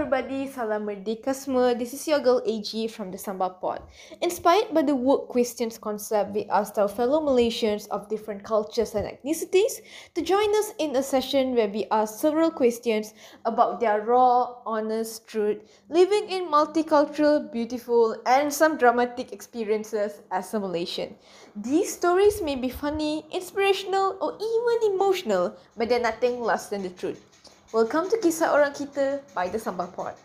[0.00, 1.76] everybody, Salam Merdeka semua.
[1.76, 3.84] This is your girl AG from the Samba Pod.
[4.24, 9.04] Inspired by the work questions concept, we asked our fellow Malaysians of different cultures and
[9.04, 9.84] ethnicities
[10.16, 13.12] to join us in a session where we ask several questions
[13.44, 15.60] about their raw, honest truth,
[15.92, 21.12] living in multicultural, beautiful, and some dramatic experiences as a Malaysian.
[21.54, 26.88] These stories may be funny, inspirational, or even emotional, but they're nothing less than the
[26.96, 27.29] truth.
[27.70, 30.18] Welcome to Kisah Orang Kita by The Sambal Pod.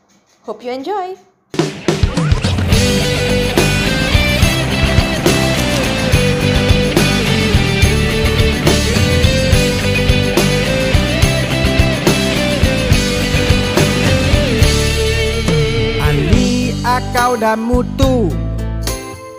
[0.50, 1.14] Hope you enjoy!
[16.02, 18.34] Ali, Akau dan Mutu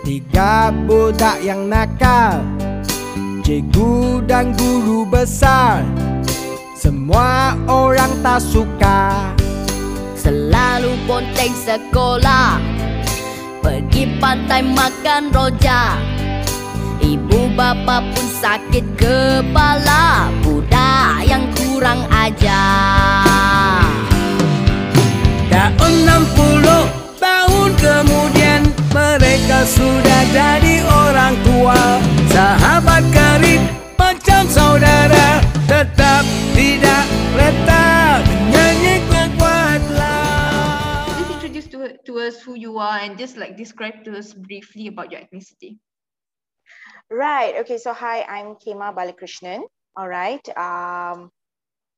[0.07, 2.39] Tiga budak yang nakal
[3.43, 5.83] Cikgu dan guru besar
[7.07, 9.31] Semua orang tak suka.
[10.19, 12.59] Selalu ponteng sekolah.
[13.63, 16.03] Pergi pantai makan rojak.
[16.99, 20.27] Ibu bapa pun sakit kepala.
[20.43, 23.87] Budak yang kurang ajar.
[25.47, 26.91] Dah enam puluh
[27.23, 32.03] tahun kemudian Mereka sudah jadi orang tua.
[32.35, 33.76] Sahabat karib
[34.27, 35.39] macam saudara
[35.71, 37.05] Tetap tidak
[37.39, 44.03] letak Nyanyi kuat-kuatlah Please introduce to, to us who you are and just like describe
[44.03, 45.79] to us briefly about your ethnicity.
[47.07, 47.55] Right.
[47.63, 47.79] Okay.
[47.79, 49.63] So hi, I'm Khayma Balakrishnan.
[49.95, 50.43] All right.
[50.59, 51.31] Um,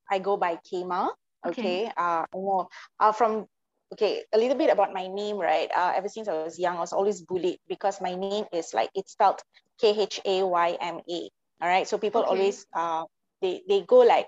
[0.05, 1.09] I go by Khayma.
[1.49, 1.89] Okay.
[1.89, 1.97] Okay.
[1.97, 2.69] Uh, I know.
[3.01, 3.49] Uh, from
[3.97, 5.41] okay, a little bit about my name.
[5.41, 5.73] Right.
[5.73, 8.93] Uh, ever since I was young, I was always bullied because my name is like
[8.93, 9.41] it's spelled
[9.81, 11.21] K H A Y M A.
[11.61, 11.87] All right.
[11.87, 12.29] So people Okay.
[12.29, 13.03] always uh
[13.41, 14.27] they they go like.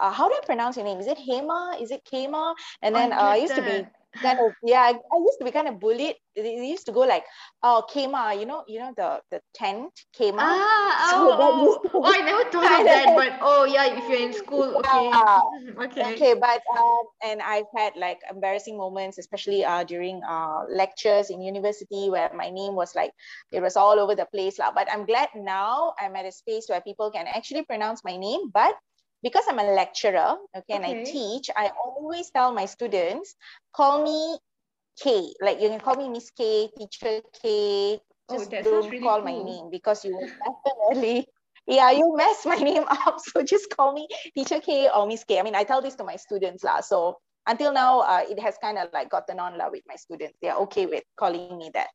[0.00, 1.00] Uh, how do I pronounce your name?
[1.00, 1.80] Is it Hema?
[1.80, 2.54] Is it Kema?
[2.80, 3.84] And then uh, I used to be
[4.20, 7.00] kind of yeah I, I used to be kind of bullied they used to go
[7.00, 7.24] like
[7.62, 12.02] oh kema you know you know the the tent kema Ah, So oh, oh, oh,
[12.04, 15.10] I never thought of that, but oh yeah, if you're in school, okay.
[15.10, 16.04] Mhm, Okay.
[16.14, 21.42] okay but um and i've had like embarrassing moments especially uh during uh lectures in
[21.42, 23.12] university where my name was like
[23.50, 24.70] it was all over the place lah.
[24.72, 28.48] but i'm glad now i'm at a space where people can actually pronounce my name
[28.52, 28.74] but
[29.22, 33.34] because i'm a lecturer okay, and i teach i always tell my students
[33.72, 34.38] call me
[35.00, 39.04] k like you can call me miss k teacher k Oh, just sounds don't really
[39.04, 41.26] call my name because you will definitely
[41.66, 43.16] yeah you mess my name up.
[43.18, 45.38] So just call me teacher k or miss k.
[45.38, 46.80] I mean i tell this to my students lah.
[46.80, 50.38] So until now uh, it has kind of like gotten on lah with my students.
[50.40, 51.88] They're okay with calling me that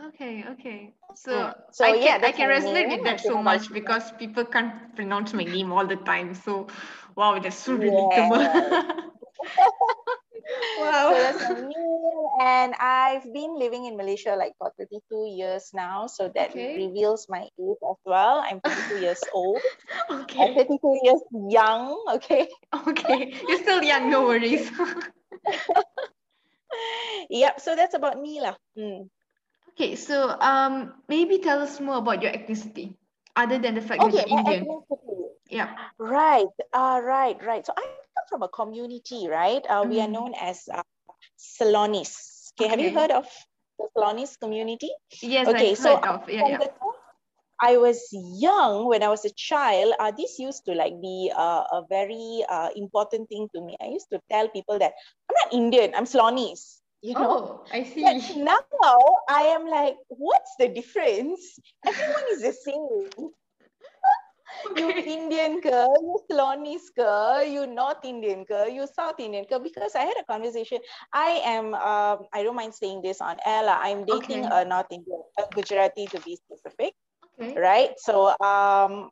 [0.00, 0.94] Okay, okay.
[1.14, 1.54] So, Mm.
[1.72, 5.32] So, I yeah, can I can resonate with that so much because people can't pronounce
[5.32, 6.34] my name all the time.
[6.34, 6.66] So,
[7.16, 8.28] wow, that's so Yeah.
[10.76, 11.08] wow.
[11.10, 11.42] so that's
[12.40, 16.76] and i've been living in malaysia like for 32 years now so that Okay.
[16.76, 19.62] reveals my age as well i'm 32 years old
[20.10, 20.42] Okay.
[20.42, 20.54] i'm okay.
[20.54, 22.48] 32 years young okay
[22.88, 23.32] Okay.
[23.48, 24.70] You're still young, no worries.
[27.30, 28.56] yep so that's about me lah.
[28.78, 29.08] Mm.
[29.74, 32.94] Okay, so um maybe tell us more about your ethnicity
[33.36, 34.64] other than the fact that you're Indian.
[34.66, 35.18] ethnicity.
[35.50, 35.74] Yeah.
[35.98, 37.66] Right, uh, right, right.
[37.66, 39.62] So I come from a community, right?
[39.68, 40.12] Uh, We are Mm.
[40.12, 40.82] known as uh,
[41.38, 42.52] Ceylonese.
[42.54, 43.26] Okay, have you heard of
[43.78, 44.90] the Ceylonese community?
[45.22, 46.28] Yes, Okay, I've so heard of.
[46.30, 46.58] Yeah, yeah.
[47.60, 51.64] I was young, when I was a child, uh, this used to like be uh,
[51.72, 53.76] a very uh, important thing to me.
[53.80, 54.92] I used to tell people that
[55.30, 56.82] I'm not Indian, I'm Ceylonese.
[57.04, 58.04] You know, Oh, I see.
[58.04, 61.58] but now I am like, what's the difference?
[61.86, 63.30] Everyone is the same.
[64.76, 69.60] You Indian girl, you Ceylonese girl, you North Indian girl, you South Indian girl.
[69.60, 70.78] Because I had a conversation.
[71.12, 73.68] I am, um, I don't mind saying this on air.
[73.68, 74.50] I'm dating Okay.
[74.50, 76.94] a North Indian, a Gujarati to be specific,
[77.40, 77.56] Okay.
[77.56, 77.92] right?
[77.98, 79.10] So, um,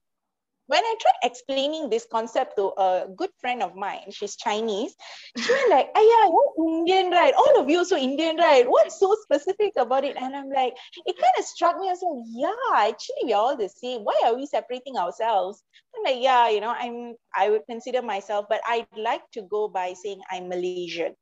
[0.67, 4.95] when I tried explaining this concept to a good friend of mine, she's Chinese,
[5.37, 7.35] she was like, yeah, you're Indian, right?
[7.35, 8.69] All of you so Indian, right?
[8.69, 10.17] What's so specific about it?
[10.17, 10.75] And I'm like,
[11.06, 14.03] it kind of struck me as well, yeah, actually we're all the same.
[14.03, 15.62] Why are we separating ourselves?
[15.94, 19.69] I'm like, yeah, you know, I'm I would consider myself, but I'd like to go
[19.69, 21.15] by saying I'm Malaysian.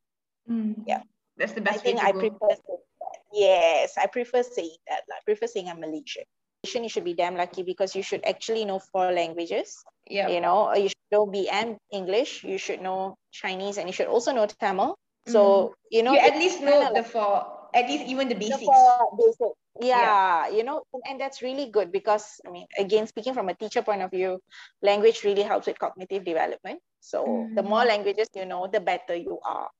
[0.48, 0.84] Mm.
[0.86, 1.02] Yeah.
[1.36, 2.20] That's the I best way think to I go.
[2.20, 3.18] prefer saying that.
[3.32, 5.02] Yes, I prefer saying that.
[5.10, 6.24] I prefer saying I'm Malaysian.
[6.62, 9.82] You should be damn lucky because you should actually know four languages.
[10.06, 10.28] Yeah.
[10.28, 14.32] You know, you should know BM English, you should know Chinese, and you should also
[14.32, 14.98] know Tamil.
[15.26, 15.72] So, mm-hmm.
[15.90, 18.64] you know, you at least know like- the four, at least even the the basics.
[18.64, 19.54] four basic.
[19.80, 20.02] Yeah.
[20.02, 23.80] Yeah, you know, and that's really good because I mean, again, speaking from a teacher
[23.80, 24.40] point of view,
[24.82, 26.80] language really helps with cognitive development.
[27.00, 27.24] So
[27.54, 27.70] the mm-hmm.
[27.70, 29.70] more languages you know, the better you are.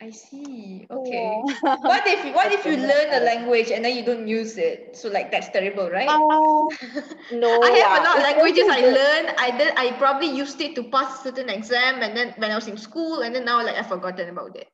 [0.00, 0.86] I see.
[0.90, 1.42] Okay.
[1.84, 4.96] what if what if you learn a language and then you don't use it?
[4.96, 6.24] So like that's terrible, right?
[6.30, 6.70] Uh,
[7.30, 9.34] no, I have yeah, a lot of languages I learned.
[9.38, 12.56] I did I probably used it to pass a certain exam and then when I
[12.56, 14.68] was in school and then now like I've forgotten about it.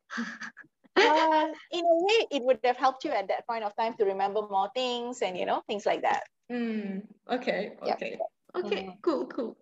[1.01, 4.05] Uh, in a way, it would have helped you at that point of time to
[4.05, 6.23] remember more things and you know things like that.
[6.51, 7.97] Mm, okay, Yep.
[7.97, 8.19] okay.
[8.55, 8.99] Okay, Mhm.
[9.03, 9.57] cool, cool.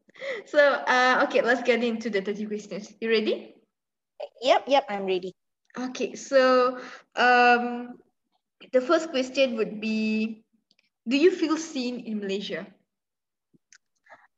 [0.47, 2.95] So uh okay, let's get into the 30 questions.
[3.01, 3.55] You ready?
[4.43, 5.35] Yep, yep, I'm ready.
[5.79, 6.79] Okay, so
[7.17, 7.99] um
[8.73, 10.45] the first question would be
[11.09, 12.67] do you feel seen in Malaysia?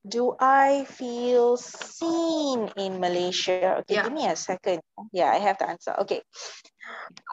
[0.07, 3.69] Do I feel seen in Malaysia?
[3.83, 4.03] Okay, Yeah.
[4.03, 4.81] give me a second.
[5.13, 5.95] Yeah, I have the answer.
[5.99, 6.23] Okay.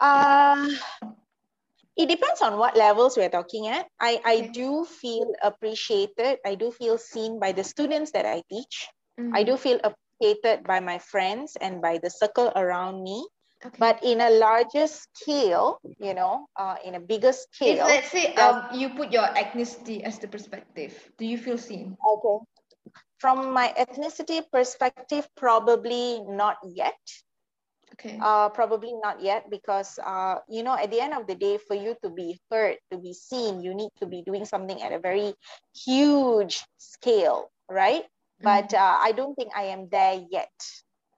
[0.00, 0.68] Uh,
[1.96, 3.86] it depends on what levels we're talking at.
[4.00, 6.38] I, I do feel appreciated.
[6.44, 8.88] I do feel seen by the students that I teach.
[9.32, 13.26] I Mm, do feel appreciated by my friends and by the circle around me.
[13.64, 13.84] Okay.
[13.84, 17.32] But in a larger scale, you know, uh, in a bigger
[17.64, 21.58] If scale, let's say um you put your ethnicity as the perspective, do you feel
[21.58, 21.96] seen?
[22.06, 22.44] okay.
[23.18, 26.98] From my ethnicity perspective, probably not yet.
[27.92, 28.20] Okay.
[28.20, 31.74] Uh, probably not yet because uh, you know, at the end of the day, for
[31.74, 34.98] you to be heard, to be seen, you need to be doing something at a
[34.98, 35.34] very
[35.74, 38.04] huge scale, right?
[38.42, 38.74] But Mm.
[38.74, 40.52] uh, I don't think I am there yet.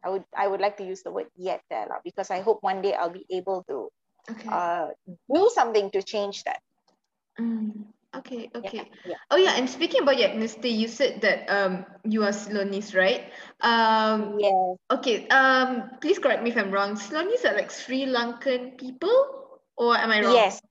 [0.06, 2.62] I would I would like to use the word yet there lah, because I hope
[2.62, 3.90] one day I'll be able to
[4.30, 4.46] okay.
[4.46, 4.94] uh,
[5.26, 6.62] do something to change that.
[7.42, 8.86] Mm, okay, okay.
[9.02, 9.18] yeah.
[9.34, 13.34] Oh yeah, and speaking about ethnicity, you said that um you are Ceylonese, right?
[13.66, 14.78] Um Yes.
[14.94, 16.94] okay, um please correct me if I'm wrong.
[16.94, 20.38] Ceylonese are like Sri Lankan people or am I wrong?
[20.38, 20.62] Yes.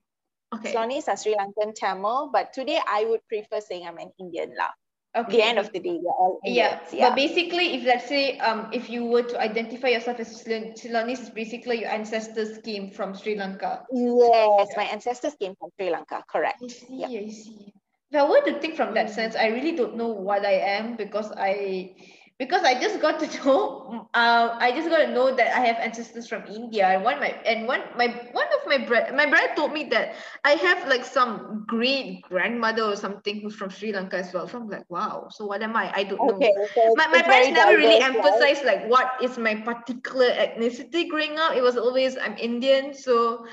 [0.56, 0.72] Okay.
[0.72, 4.72] Ceylonese are Sri Lankan Tamil, but today I would prefer saying I'm an Indian lah.
[5.16, 5.38] At Okay.
[5.38, 7.02] the end of the day, all Yeah, Indians.
[7.08, 11.34] but basically, if let's say, um, if you were to identify yourself as Ceylon- Ceylonese,
[11.34, 13.86] basically your ancestors came from Sri Lanka.
[13.92, 16.62] Yes, my ancestors came from Sri Lanka, correct.
[16.64, 17.10] I see, Yep.
[17.10, 17.74] I see.
[18.12, 20.96] If I were to think from that sense, I really don't know what I am
[20.98, 21.96] because I
[22.38, 25.78] because I just got to know uh, I just got to know that I have
[25.78, 29.48] ancestors from India and one my and one my one of my brother my brother
[29.56, 34.18] told me that I have like some great grandmother or something who's from Sri Lanka
[34.18, 34.48] as well.
[34.48, 35.28] So I'm like, wow.
[35.32, 35.92] So what am I?
[35.94, 38.02] I don't know Okay, so my, my parents never really right?
[38.02, 43.46] emphasized like what is my particular ethnicity growing up it was always i'm indian so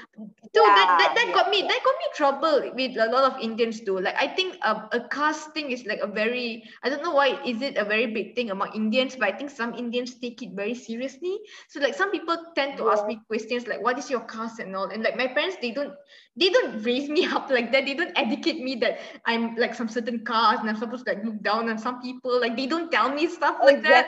[0.54, 3.40] so that, that, that yeah, got me that got me trouble with a lot of
[3.40, 7.02] indians too like i think a, a caste thing is like a very i don't
[7.02, 10.14] know why is it a very big thing among indians but i think some indians
[10.14, 11.38] take it very seriously.
[11.68, 14.74] So like some people tend to ask me questions like what is your caste and
[14.76, 14.86] all?
[14.88, 15.92] And like my parents they don't
[16.36, 17.86] they don't raise me up like that.
[17.86, 21.24] They don't educate me that i'm like some certain caste and i'm supposed to like
[21.24, 22.40] look down on some people.
[22.40, 24.06] Like they don't tell me stuff like that.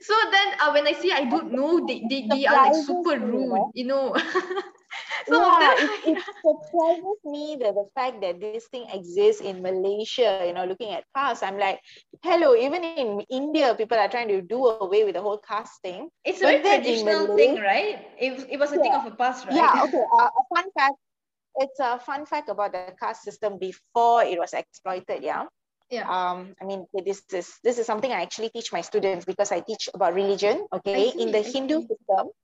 [0.00, 3.18] So then uh, when I say I don't know, they, they, they are like super
[3.18, 4.14] rude, you know.
[5.28, 10.44] Of yeah, it, it surprises me that the fact that this thing exists in Malaysia,
[10.46, 11.80] you know, looking at caste, I'm like,
[12.22, 16.08] hello, even in India, people are trying to do away with the whole caste thing.
[16.24, 18.06] it's a very traditional Malay- thing, right?
[18.20, 19.54] It, was- it was a thing of the past, right?
[19.56, 20.04] Yeah, okay.
[20.12, 20.94] Uh, a fun fact.
[21.56, 25.22] It's a fun fact about the caste system before it was exploited.
[25.22, 25.46] Yeah.
[25.90, 26.04] Yeah.
[26.10, 26.54] Um.
[26.60, 29.88] I mean, this is this is something I actually teach my students because I teach
[29.94, 30.66] about religion.
[30.72, 31.14] Okay.
[31.16, 32.34] in the Hindu system,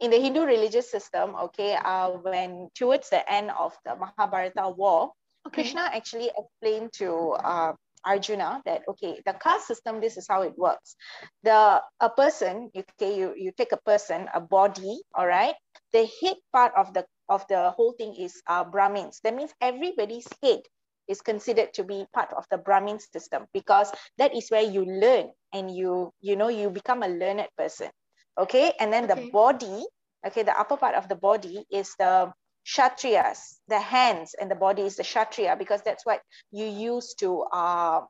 [0.00, 5.12] in the Hindu religious system, okay, uh, when towards the end of the Mahabharata war,
[5.46, 5.62] Okay.
[5.62, 7.72] Krishna actually explained to uh,
[8.04, 10.96] Arjuna that okay, the caste system, this is how it works.
[11.42, 15.54] The a person, okay, you you take a person, a body, all right.
[15.92, 19.20] The head part of the of the whole thing is uh, Brahmins.
[19.24, 20.60] That means everybody's head
[21.08, 25.30] is considered to be part of the Brahmin system because that is where you learn
[25.52, 27.90] and you you know you become a learned person.
[28.38, 29.26] Okay, and then Okay.
[29.26, 29.84] the body,
[30.26, 32.32] okay, the upper part of the body is the
[32.66, 36.22] Kshatriyas, the hands and the body is the Kshatriya because that's what
[36.52, 38.02] you use to uh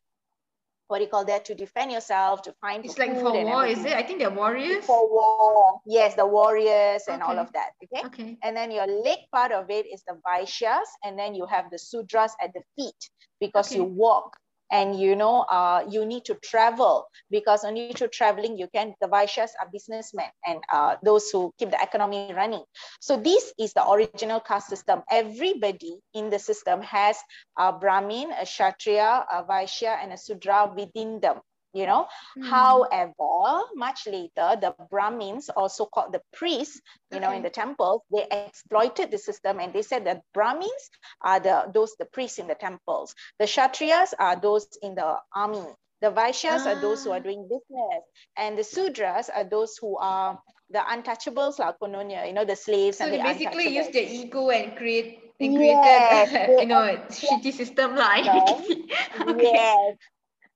[0.88, 3.82] what do you call that to defend yourself, to find It's like for war, is
[3.82, 3.94] it?
[3.94, 4.84] I think they're warriors.
[4.84, 5.80] For war.
[5.86, 7.70] Yes, the warriors and all of that.
[7.84, 8.06] Okay.
[8.06, 8.38] Okay.
[8.44, 11.78] And then your leg part of it is the Vaishyas, and then you have the
[11.78, 13.08] Sudras at the feet
[13.40, 14.36] because you walk
[14.72, 19.06] and you know uh, you need to travel because only through traveling you can the
[19.06, 22.64] Vaishyas are businessmen and uh, those who keep the economy running.
[23.00, 25.02] So this is the original caste system.
[25.10, 27.16] Everybody in the system has
[27.58, 31.40] a Brahmin, a Kshatriya, a Vaishya, and a Sudra within them.
[31.72, 32.44] You know, Hmm.
[32.50, 38.26] However, much later, the Brahmins, also called the priests, you know, in the temples, they
[38.30, 40.90] exploited the system and they said that Brahmins
[41.22, 43.14] are the those the priests in the temples.
[43.38, 45.62] The Kshatriyas are those in the army.
[45.94, 47.20] The Vaishyas are those who are Ah.
[47.20, 48.02] doing business,
[48.36, 53.00] and the Sudras are those who are the untouchables like kononnya, you know, the slaves
[53.00, 56.96] So and they the basically use their ego and create Yes, created they you know
[57.10, 58.26] shitty system like
[59.28, 59.52] okay.
[59.52, 59.96] Yes.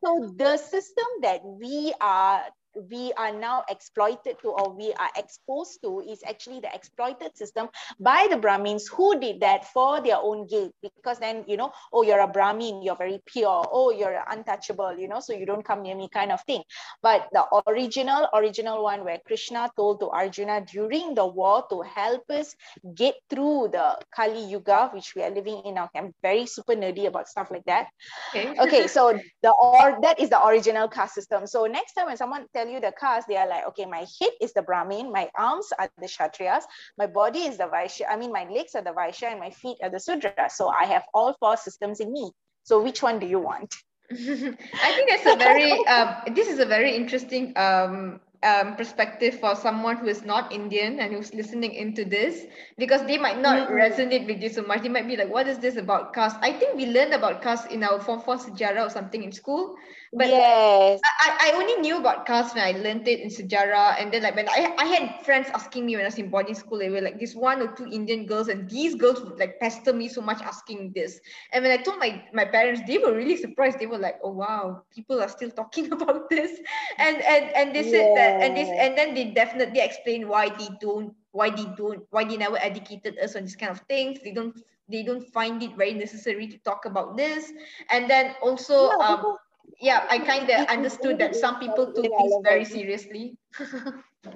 [0.04, 2.44] So the system that we are
[2.90, 7.68] we are now exploited to or we are exposed to is actually the exploited system
[8.00, 10.70] by the Brahmins who did that for their own gain.
[10.82, 15.08] Because then, you know, oh, you're a Brahmin, you're very pure, oh, you're untouchable, you
[15.08, 16.62] know, so you don't come near me kind of thing.
[17.02, 22.28] But the original, original one where Krishna told to Arjuna during the war to help
[22.30, 22.54] us
[22.94, 25.88] get through the Kali Yuga, which we are living in now.
[25.94, 27.86] I'm very super nerdy about stuff like that
[28.34, 28.54] okay.
[28.58, 32.46] okay so the or that is the original caste system so next time when someone
[32.66, 35.86] tell you the caste they are like okay my head is the brahmin my arms
[35.90, 36.64] are the kshatriyas
[37.04, 39.90] my body is the vaishya i mean my legs are the vaishya and my feet
[39.94, 42.32] are the sudra so i have all four systems in me
[42.72, 46.66] so which one do you want I think that's a very um, this is a
[46.66, 52.04] very interesting um, um, perspective for someone who is not Indian and who's listening into
[52.04, 52.44] this
[52.78, 53.70] because they might not Mhm.
[53.70, 54.82] resonate with you so much.
[54.82, 57.70] They might be like, "What is this about caste?" I think we learned about caste
[57.72, 59.76] in our form four sejarah or something in school,
[60.12, 64.12] but yes I, I only knew about caste when I learned it in sejarah, and
[64.12, 66.78] then like when I, I had friends asking me when I was in boarding school,
[66.78, 69.92] they were like this one or two Indian girls, and these girls would like pester
[69.92, 71.20] me so much asking this.
[71.52, 73.78] And when I told my my parents, they were really surprised.
[73.78, 76.58] They were like, "Oh wow, people are still talking about this,"
[76.98, 80.68] and and and they said that, and this, and then they definitely explained why they
[80.80, 84.20] don't, why they don't, why they never educated us on this kind of things.
[84.22, 84.56] They don't
[84.88, 87.52] they don't find it very necessary to talk about this,
[87.90, 89.38] and then also Yeah, um because
[89.80, 93.38] yeah, I kind of understood that some people took this very seriously.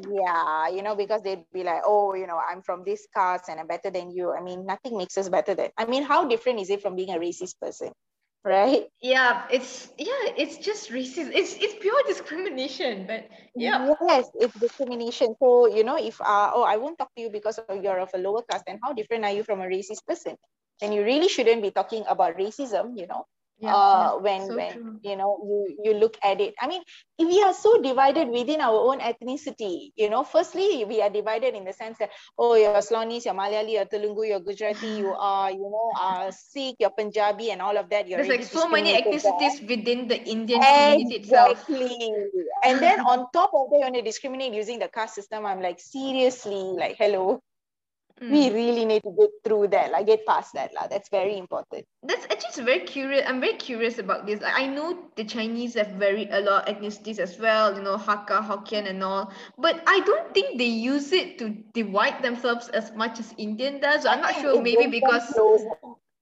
[0.08, 3.58] yeah you know because they'd be like oh you know i'm from this caste and
[3.58, 6.60] i'm better than you i mean nothing makes us better than i mean how different
[6.60, 7.90] is it from being a racist person
[8.44, 11.32] right yeah, it's yeah, it's just racist.
[11.32, 13.06] It's it's pure discrimination.
[13.06, 15.34] But yeah, Yes, it's discrimination.
[15.40, 18.18] So, you know, if uh, oh, I won't talk to you because you're of a
[18.18, 20.36] lower caste, then how different are you from a racist person?
[20.80, 23.24] Then you really shouldn't be talking about racism, you know.
[23.60, 25.00] Yeah, uh, yeah, when so when true.
[25.02, 26.54] you know you you look at it.
[26.60, 26.80] I mean,
[27.18, 31.64] we are so divided within our own ethnicity, you know, firstly we are divided in
[31.64, 35.60] the sense that oh, you're Ceylonese, you're Malayali, you're Telugu, you're Gujarati, you are you
[35.60, 38.08] know, uh, Sikh, you're Punjabi, and all of that.
[38.08, 41.60] You're There's like so many ethnicities within the Indian community itself.
[41.68, 42.14] Exactly.
[42.64, 45.44] And then on top of that, you want to discriminate using the caste system.
[45.44, 47.42] I'm like, seriously, like, hello,
[48.20, 48.54] we Mm.
[48.54, 50.72] really need to get through that, like, get past that.
[50.74, 51.86] Like, that's very important.
[52.02, 53.24] That's actually very curious.
[53.26, 54.40] I'm very curious about this.
[54.40, 57.96] Like, I know the Chinese have very a lot of ethnicities as well, you know,
[57.96, 59.32] Hakka, Hokkien, and all.
[59.58, 64.04] But I don't think they use it to divide themselves as much as Indian does.
[64.04, 64.60] I'm not sure.
[64.60, 65.34] Maybe because.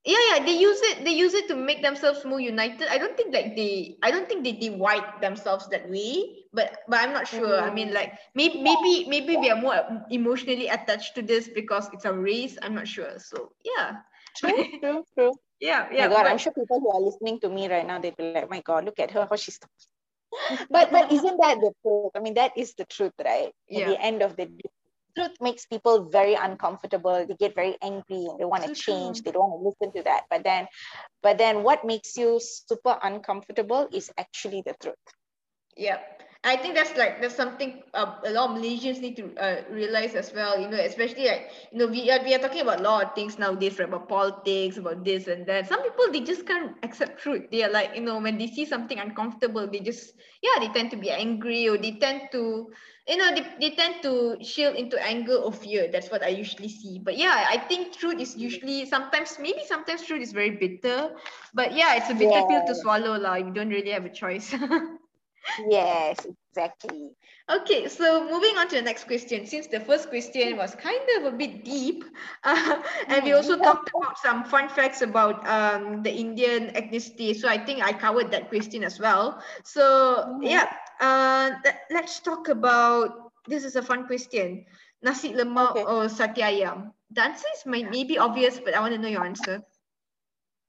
[0.05, 3.17] Yeah yeah they use it they use it to make themselves more united i don't
[3.17, 7.26] think like they i don't think they divide themselves that way but but i'm not
[7.26, 7.95] sure i mean Mm.
[7.95, 9.76] like maybe maybe maybe we are more
[10.11, 13.97] emotionally attached to this because it's a race i'm not sure so yeah
[14.37, 15.33] True, true, true.
[15.61, 17.99] yeah yeah my God, but- I'm sure people who are listening to me right now,
[17.99, 20.67] they'd be like, my God, look at her, how she's talking.
[20.71, 22.12] But but isn't that the truth?
[22.14, 23.50] I mean, that is the truth, right?
[23.50, 23.88] At Yeah.
[23.90, 24.71] the end of the day.
[25.19, 27.27] Truth makes people very uncomfortable.
[27.27, 29.23] They get very angry and they want to change.
[29.23, 30.27] They don't want to listen to that.
[30.31, 30.69] But then,
[31.23, 34.95] but then what makes you super uncomfortable is actually the truth.
[35.77, 35.99] Yeah,
[36.45, 40.14] I think that's like that's something uh, a lot of Malaysians need to uh, realize
[40.14, 40.59] as well.
[40.59, 43.14] You know, especially like you know we are we are talking about a lot of
[43.14, 43.88] things nowadays, right?
[43.88, 45.66] About politics, about this and that.
[45.68, 47.50] Some people they just can't accept truth.
[47.50, 50.90] They are like you know when they see something uncomfortable, they just yeah they tend
[50.92, 52.71] to be angry or they tend to
[53.09, 55.88] you know they, they tend to shield into anger or fear.
[55.92, 57.00] That's what I usually see.
[57.02, 61.11] But yeah, I think truth is usually sometimes maybe sometimes truth is very bitter.
[61.54, 63.37] But yeah, it's a bitter pill to swallow, lah.
[63.37, 64.54] You don't really have a choice.
[65.57, 67.11] Yes, exactly.
[67.49, 69.47] Okay, so moving on to the next question.
[69.47, 72.05] Since the first question was kind of a bit deep,
[72.45, 77.49] uh, and we also talked about some fun facts about um, the Indian ethnicity, so
[77.49, 79.43] I think I covered that question as well.
[79.64, 80.43] So Mhm.
[80.43, 80.69] yeah,
[81.00, 81.50] uh,
[81.90, 83.33] let's talk about.
[83.47, 84.64] This is a fun question.
[85.02, 85.85] Nasi lemak Okay.
[85.85, 86.93] or sate ayam?
[87.11, 89.62] The answer is may, maybe obvious, but I want to know your answer.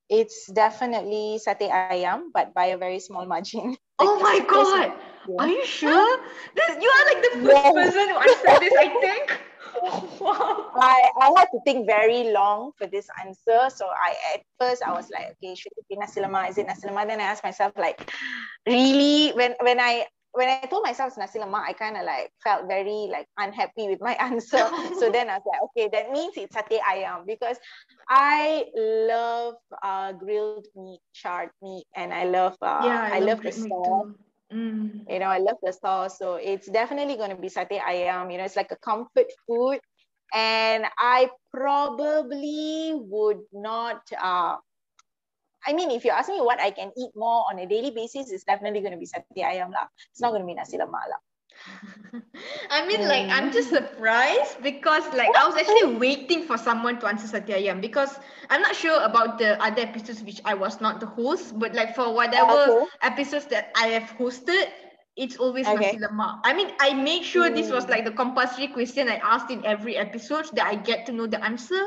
[0.09, 3.65] It's definitely sate ayam, but by a very small margin.
[3.99, 4.83] Oh Like, my very small.
[4.83, 4.91] god!
[5.39, 6.19] Are you sure?
[6.55, 7.73] This, you are like the first Yes.
[7.73, 9.41] person to answer this, I think.
[10.19, 10.65] wow.
[10.75, 13.69] I, I had to think very long for this answer.
[13.69, 16.49] So I at first I was like, okay, should it be nasi lemak?
[16.49, 17.07] Is it nasi lemak?
[17.07, 17.99] Then I asked myself, like,
[18.67, 19.31] really?
[19.33, 20.05] When when I
[20.39, 23.91] when I told myself it's nasi lemak, I kind of like felt very like unhappy
[23.91, 24.63] with my answer.
[24.96, 27.60] so then I was like, okay, that means it's satay ayam because
[28.08, 28.63] I
[29.12, 33.67] love uh, grilled meat, charred meat, and I love uh, Yeah, I, love, the grilled
[33.67, 34.15] sauce.
[34.53, 35.03] Mm.
[35.12, 36.17] You know, I love the sauce.
[36.17, 38.31] So it's definitely going to be satay ayam.
[38.31, 39.84] You know, it's like a comfort food.
[40.34, 44.55] And I probably would not, uh,
[45.65, 48.31] I mean, if you ask me what I can eat more on a daily basis,
[48.31, 49.77] it's definitely going to be satay ayam lah.
[50.01, 51.11] It's not going to be nasi lemak lah.
[52.71, 57.07] I mean, like, I'm just surprised because, like, I was actually waiting for someone to
[57.07, 60.99] answer satay ayam because I'm not sure about the other episodes which I was not
[60.99, 62.85] the host, but like for whatever Okay.
[63.01, 64.67] episodes that I have hosted,
[65.15, 65.73] it's always Okay.
[65.73, 66.41] nasi lemak.
[66.45, 67.89] I mean, I made sure this was Mm.
[67.89, 71.43] like the compulsory question I asked in every episode that I get to know the
[71.43, 71.81] answer,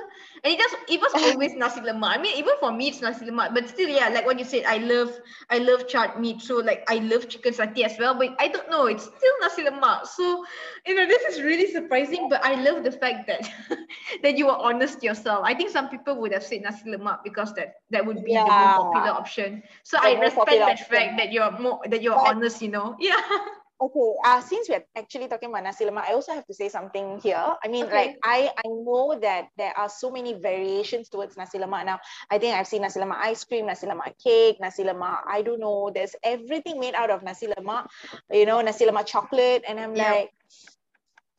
[0.44, 2.08] and it just it was always nasi lemak.
[2.16, 4.64] I mean, even for me, it's nasi lemak, but still, yeah, like what you said,
[4.66, 5.10] I love
[5.50, 8.14] I love charred meat, so like I love chicken satay as well.
[8.14, 10.06] But I don't know, it's still nasi lemak.
[10.06, 10.44] So
[10.86, 12.28] you know, this is really surprising.
[12.28, 13.48] But I love the fact that
[14.22, 15.42] that you were honest yourself.
[15.44, 18.52] I think some people would have said nasi lemak because that that would be the
[18.52, 19.62] more popular option.
[19.84, 20.86] So The I respect that option.
[20.90, 22.62] fact that you're more that you're But- honest.
[22.62, 23.20] You know, yeah.
[23.82, 27.18] Okay, uh, since we're actually talking about nasi lemak, I also have to say something
[27.18, 27.56] here.
[27.64, 27.90] I mean, Okay.
[27.90, 31.98] like I I know that there are so many variations towards nasi lemak now.
[32.30, 35.26] I think I've seen nasi lemak ice cream, nasi lemak cake, nasi lemak.
[35.26, 35.90] I don't know.
[35.92, 37.88] There's everything made out of nasi lemak.
[38.30, 40.14] You know, nasi lemak chocolate, and I'm Yeah.
[40.14, 40.30] like.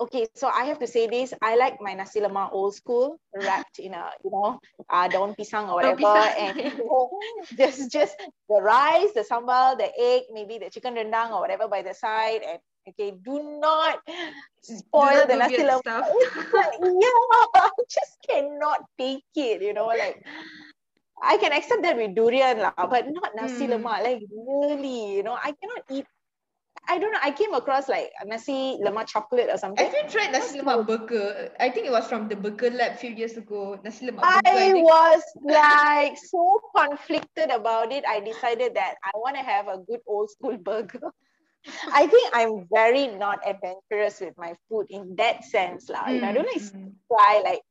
[0.04, 1.32] Okay, so I have to say this.
[1.40, 4.60] I like my nasi lemak old school, wrapped in a you know,
[4.92, 6.36] uh, daun pisang or whatever, pisang.
[6.44, 7.08] and you know,
[7.58, 8.16] just just
[8.52, 12.44] the rice, the sambal, the egg, maybe the chicken rendang or whatever by the side,
[12.44, 12.60] and
[12.92, 14.04] okay, do not
[14.60, 16.04] spoil not the do nasi lemak.
[16.84, 17.20] yeah,
[17.64, 19.64] I just cannot take it.
[19.64, 20.20] You know, like
[21.24, 23.72] I can accept that with durian lah, but not nasi Hmm.
[23.72, 24.04] lemak.
[24.04, 26.08] Like really, you know, I cannot eat.
[26.88, 27.20] I don't know.
[27.24, 29.86] I came across like nasi lemak chocolate or something.
[29.86, 31.52] Have you tried nasi lemak burger?
[31.60, 33.80] I think it was from the Burger Lab a few years ago.
[33.84, 34.42] Nasi lemak burger.
[34.46, 34.86] I think.
[34.86, 38.04] was like so conflicted about it.
[38.08, 41.12] I decided that I want to have a good old school burger.
[41.94, 45.88] I think I'm very not adventurous with my food in that sense.
[45.90, 46.92] You know, I don't like Mm, mm.
[47.08, 47.62] try like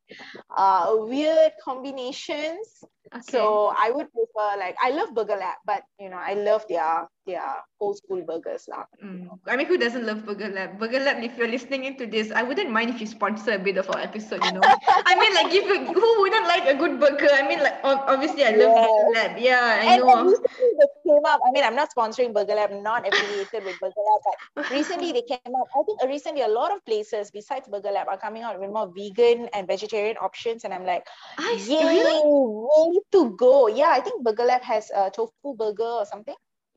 [0.57, 2.85] uh, weird combinations.
[3.12, 3.21] Okay.
[3.28, 7.09] So I would prefer like I love Burger Lab, but you know I love their
[7.27, 7.42] their
[7.81, 8.87] old school burgers lah.
[9.03, 9.31] Mm.
[9.46, 10.79] I mean, who doesn't love Burger Lab?
[10.79, 13.79] Burger Lab, if you're listening into this, I wouldn't mind if you sponsor a bit
[13.79, 14.62] of our episode, you know.
[15.07, 17.31] I mean, like, if you, who wouldn't like a good burger?
[17.31, 19.38] I mean, like, obviously, I love Burger Lab.
[19.38, 20.18] Yeah, I And, know.
[20.18, 21.40] and recently they came up.
[21.46, 24.22] I mean, I'm not sponsoring Burger Lab, I'm not affiliated with Burger Lab,
[24.57, 25.70] but recently they came up.
[25.79, 28.90] I think recently a lot of places besides Burger Lab are coming out with more
[28.90, 30.99] vegan and vegetarian options, and I'm like,
[31.38, 32.23] I yay, really?
[32.25, 33.67] way to go!
[33.69, 36.35] Yeah, I think Burger Lab has a tofu burger or something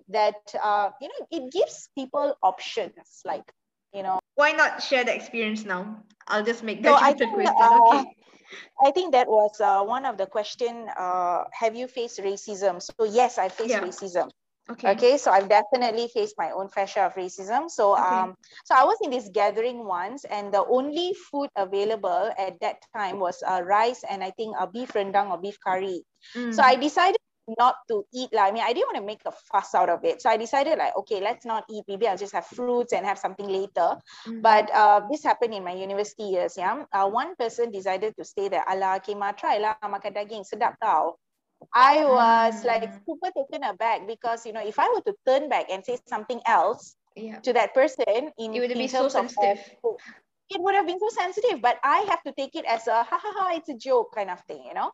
[0.10, 3.44] that uh, you know it gives people options like
[3.94, 6.04] you know Why not share the experience now?
[6.28, 7.56] I'll just make No, that I a think, question.
[7.60, 8.16] uh, okay.
[8.84, 10.88] I think that was uh, one of the question.
[10.98, 12.82] Uh, have you faced racism?
[12.82, 13.82] So yes, I faced Yeah.
[13.82, 14.30] racism.
[14.65, 14.97] Okay.
[14.97, 17.69] Okay, so I've definitely faced my own fair share of racism.
[17.69, 18.01] So Okay.
[18.01, 18.34] um,
[18.65, 23.21] so I was in this gathering once, and the only food available at that time
[23.21, 26.01] was uh, rice and I think a beef rendang or beef curry.
[26.49, 26.65] So Mm.
[26.65, 28.34] I decided not to eat.
[28.34, 30.17] Like, I mean, I didn't want to make a fuss out of it.
[30.17, 31.86] So I decided like, okay, let's not eat.
[31.86, 34.01] Maybe I'll just have fruits and have something later.
[34.25, 34.41] Mm.
[34.41, 36.58] But uh, this happened in my university years.
[36.58, 40.82] Yeah, uh, one person decided to stay there "Ala, kema try lah makan daging sedap
[40.82, 41.21] tau."
[41.73, 42.49] I ah.
[42.49, 45.84] was like super taken aback because you know if I were to turn back and
[45.84, 47.39] say something else yeah.
[47.39, 49.75] to that person in, It would in be so terms of, sensitive.
[50.49, 51.62] it would have been so sensitive.
[51.62, 54.30] But I have to take it as a ha ha ha, it's a joke kind
[54.30, 54.91] of thing, you know.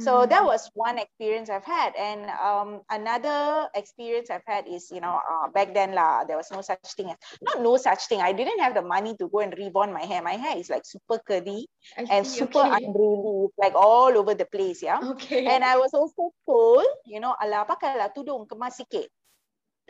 [0.00, 0.50] So that Mm.
[0.50, 5.48] was one experience I've had, and um, another experience I've had is you know uh,
[5.52, 8.20] back then lah there was no such thing as not no such thing.
[8.22, 10.22] I didn't have the money to go and rebond my hair.
[10.22, 12.84] My hair is like super curly I and see, super okay.
[12.84, 14.82] unruly, like all over the place.
[14.82, 14.98] Yeah.
[15.02, 15.46] Okay.
[15.46, 19.10] And I was also told, you know, ala pakailah tudung kemas sikit.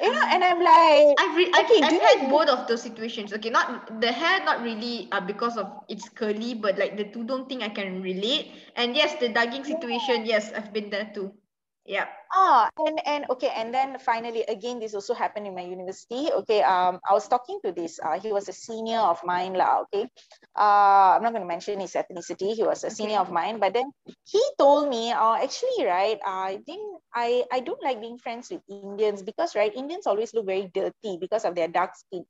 [0.01, 2.67] You know, and I'm like, I've, re- I've, Okay, I've do had you- both of
[2.67, 3.33] those situations.
[3.33, 7.49] Okay, not the hair, not really uh, because of it's curly, but like the tudung
[7.49, 8.53] thing, I can relate.
[8.77, 11.33] And yes, the daging situation, yes, I've been there too.
[11.85, 12.09] Yeah.
[12.35, 16.33] ah, and and okay, and then finally, again, this also happened in my university.
[16.43, 18.01] Okay, um, I was talking to this.
[18.03, 19.87] Uh, he was a senior of mine, lah.
[19.87, 20.09] Okay,
[20.59, 22.55] uh, I'm not going to mention his ethnicity.
[22.55, 23.91] He was a senior of mine, but then
[24.27, 28.63] he told me, uh, actually, right, I didn't, I, I don't like being friends with
[28.69, 32.27] Indians because, right, Indians always look very dirty because of their dark skin.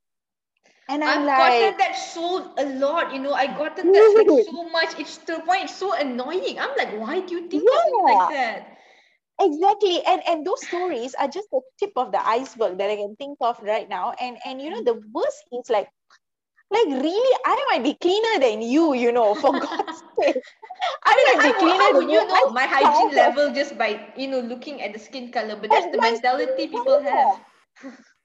[0.87, 3.33] And I'm I've like, gotten that so a lot, you know.
[3.33, 4.99] I gotten that like so much.
[4.99, 6.59] It's to the point it's so annoying.
[6.59, 7.73] I'm like, why do you think me
[8.05, 8.74] like that?
[9.39, 10.01] Exactly.
[10.05, 13.37] And and those stories are just the tip of the iceberg that I can think
[13.41, 14.13] of right now.
[14.19, 15.89] And and you know, the worst is like
[16.71, 20.41] like really I might be cleaner than you, you know, for God's sake.
[21.05, 24.39] I might be cleaner than would you know my hygiene level just by you know
[24.39, 25.55] looking at the skin color?
[25.55, 27.39] But that's the mentality people have.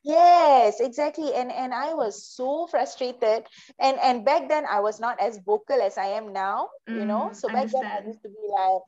[0.02, 1.34] Yes, exactly.
[1.34, 3.44] And and I was so frustrated.
[3.78, 7.30] And and back then I was not as vocal as I am now, you know.
[7.30, 8.82] Mm, So back then I used to be like,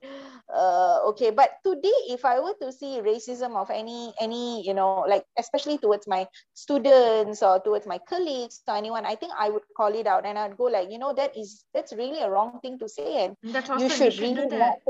[0.49, 1.31] uh, okay.
[1.31, 5.77] But today, if I were to see racism of any any, you know, like especially
[5.77, 10.07] towards my students or towards my colleagues or anyone, I think I would call it
[10.07, 12.89] out and I'd go like, you know, that is that's really a wrong thing to
[12.89, 13.25] say.
[13.25, 14.01] And That's you awesome.
[14.01, 14.81] You should should really not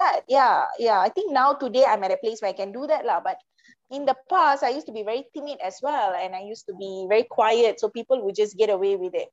[0.00, 0.24] that.
[0.28, 0.98] Yeah, yeah.
[0.98, 3.20] I think now today I'm at a place where I can do that, lah.
[3.22, 3.38] But
[3.92, 6.74] in the past, I used to be very timid as well, and I used to
[6.74, 9.28] be very quiet, so people would just get away with it.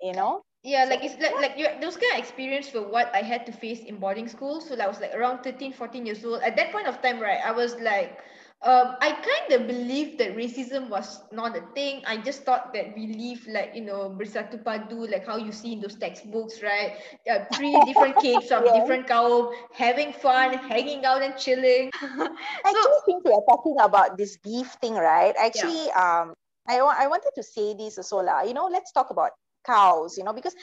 [0.00, 0.44] You know?
[0.62, 3.52] Yeah, like it's like, like you, those kind of experience were what I had to
[3.52, 4.60] face in boarding school.
[4.60, 6.42] So I was like around 13, 14 years old.
[6.42, 8.18] At that point of time, right, I was like,
[8.62, 12.02] um, I kind of believed that racism was not a thing.
[12.06, 15.72] I just thought that we live like, you know, bersatu padu, like how you see
[15.74, 16.96] in those textbooks, right?
[17.30, 21.90] Uh, three different kids of different kaum, having fun, hanging out and chilling.
[22.64, 25.34] so, Actually, since we are talking about this beef thing, right?
[25.38, 26.34] Actually, um,
[26.68, 28.42] I wa- I wanted to say this also, lah.
[28.42, 29.32] You know, let's talk about
[29.64, 30.16] cows.
[30.18, 30.54] You know, because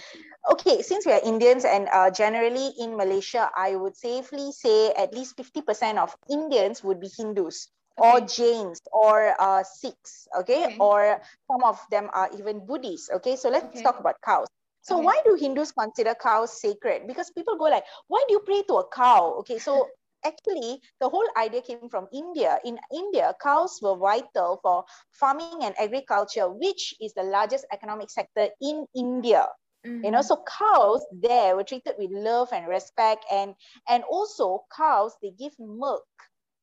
[0.52, 5.14] okay, since we are Indians and uh, generally in Malaysia, I would safely say at
[5.14, 7.70] least fifty percent of Indians would be Hindus.
[7.98, 10.68] Or Jains or uh, Sikhs, okay?
[10.68, 10.80] Okay.
[10.80, 13.36] Or some of them are even Buddhists, okay?
[13.36, 13.82] So let's Okay.
[13.82, 14.48] talk about cows.
[14.74, 15.00] So Okay.
[15.00, 17.08] why do Hindus consider cows sacred?
[17.08, 19.36] Because people go like, why do you pray to a cow?
[19.42, 19.90] Okay, so
[20.26, 22.60] actually the whole idea came from India.
[22.66, 28.48] In India, cows were vital for farming and agriculture, which is the largest economic sector
[28.62, 29.48] in India.
[30.04, 30.24] You know, Mhm.
[30.24, 33.56] so cows there were treated with love and respect, and
[33.88, 36.06] and also cows they give milk.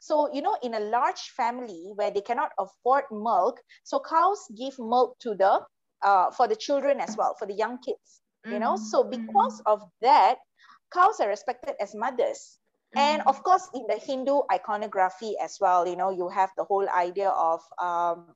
[0.03, 4.79] So you know, in a large family where they cannot afford milk, so cows give
[4.79, 5.67] milk to the
[6.03, 8.23] uh, for the children as well, for the young kids.
[8.51, 10.39] You know, Mhm, so because of that,
[10.93, 12.59] cows are respected as mothers.
[12.97, 16.65] And mhm, of course, in the Hindu iconography as well, you know, you have the
[16.65, 18.35] whole idea of um,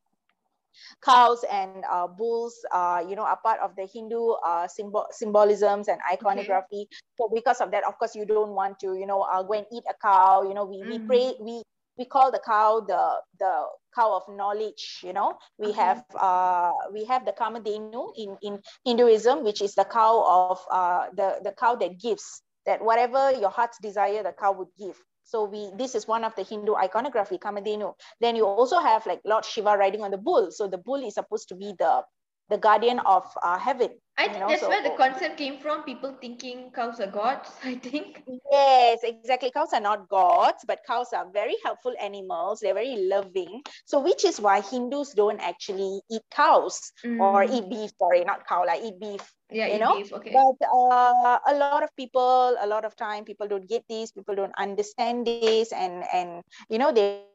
[1.04, 5.88] cows and uh, bulls, uh, you know, are part of the Hindu uh, symbol symbolisms
[5.88, 6.88] and iconography.
[7.18, 9.66] So because of that, of course, you don't want to, you know, uh, go and
[9.72, 10.42] eat a cow.
[10.42, 11.06] You know, we we Mhm.
[11.06, 11.62] pray we
[11.98, 15.00] we call the cow the the cow of knowledge.
[15.04, 15.92] You know, we Okay.
[15.92, 20.98] have uh we have the Kamadhenu in in Hinduism, which is the cow of uh
[21.04, 24.96] the the cow that gives that whatever your heart's desire, the cow would give.
[25.26, 27.94] So we this is one of the Hindu iconography, Kamadhenu.
[28.20, 30.52] Then you also have like Lord Shiva riding on the bull.
[30.52, 32.04] So the bull is supposed to be the
[32.48, 33.90] the guardian of uh, heaven.
[34.18, 35.82] I think know, that's so- where the concept came from.
[35.84, 37.50] People thinking cows are gods.
[37.64, 38.22] I think.
[38.50, 39.38] Yes, exactly.
[39.38, 42.60] Cows are not gods, but cows are very helpful animals.
[42.60, 43.62] They're very loving.
[43.84, 47.52] So which is why Hindus don't actually eat cows or Mm.
[47.52, 47.90] eat beef.
[47.98, 49.34] Sorry, not cow, like eat beef.
[49.50, 50.12] Yeah, you know, beef.
[50.12, 50.32] Okay.
[50.32, 54.10] But uh, a lot of people, a lot of time, people don't get this.
[54.12, 57.26] People don't understand this, and and you know they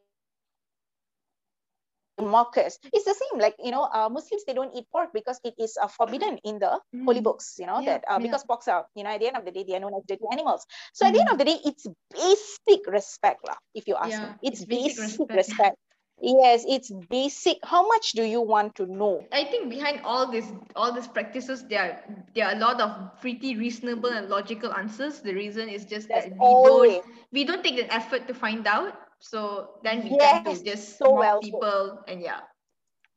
[2.22, 2.78] mock us.
[2.94, 5.78] It's the same, like you know, uh, Muslims they don't eat pork because it is
[5.82, 7.24] uh, forbidden in the holy Mm.
[7.24, 7.58] books.
[7.60, 8.24] You know Yeah, that uh, yeah.
[8.24, 10.04] because porks are, you know, at the end of the day, they are known as
[10.08, 10.66] dirty animals.
[10.94, 11.34] So at the end Mm.
[11.34, 13.58] of the day, it's basic respect, lah.
[13.74, 15.34] If you ask Yeah, me, it's, it's basic basic, respect.
[15.34, 15.76] respect.
[16.22, 17.58] Yes, it's basic.
[17.64, 19.26] How much do you want to know?
[19.32, 23.20] I think behind all this all these practices there are there are a lot of
[23.22, 25.22] pretty reasonable and logical answers.
[25.22, 28.34] The reason is just That's that we always don't we don't take the effort to
[28.34, 28.94] find out.
[29.22, 32.42] So then we Yes, tend to just so well people and yeah.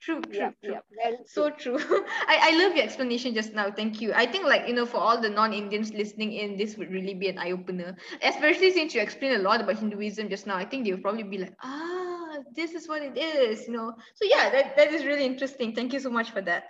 [0.01, 1.17] True, true, yeah, true.
[1.25, 1.79] So true.
[2.29, 3.71] I, I love your explanation just now.
[3.71, 4.13] Thank you.
[4.13, 7.29] I think like, you know, for all the non-Indians listening in, this would really be
[7.29, 7.97] an eye-opener.
[8.23, 10.57] Especially since you explained a lot about Hinduism just now.
[10.57, 13.95] I think they would probably be like, ah, this is what it is, you know.
[14.15, 15.75] So yeah, that, that is really interesting.
[15.75, 16.65] Thank you so much for that.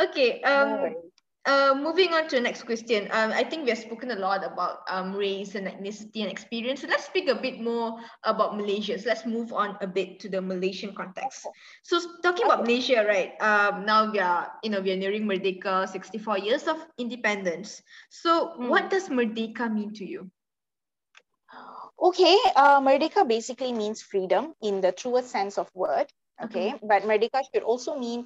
[0.00, 0.42] Okay.
[0.42, 0.94] Um.
[1.46, 3.08] Uh, moving on to the next question.
[3.10, 6.80] Um, I think we have spoken a lot about um, race and ethnicity and experience.
[6.82, 8.98] So let's speak a bit more about Malaysia.
[8.98, 11.48] So let's move on a bit to the Malaysian context.
[11.82, 13.32] So talking about Malaysia, right?
[13.40, 17.82] Um, now we are, you know, we are nearing Merdeka, 64 years of independence.
[18.10, 18.68] So Mm.
[18.68, 20.30] what does Merdeka mean to you?
[22.00, 26.12] Okay, uh, Merdeka basically means freedom in the truest sense of word.
[26.44, 28.24] Okay, but Merdeka should also mean,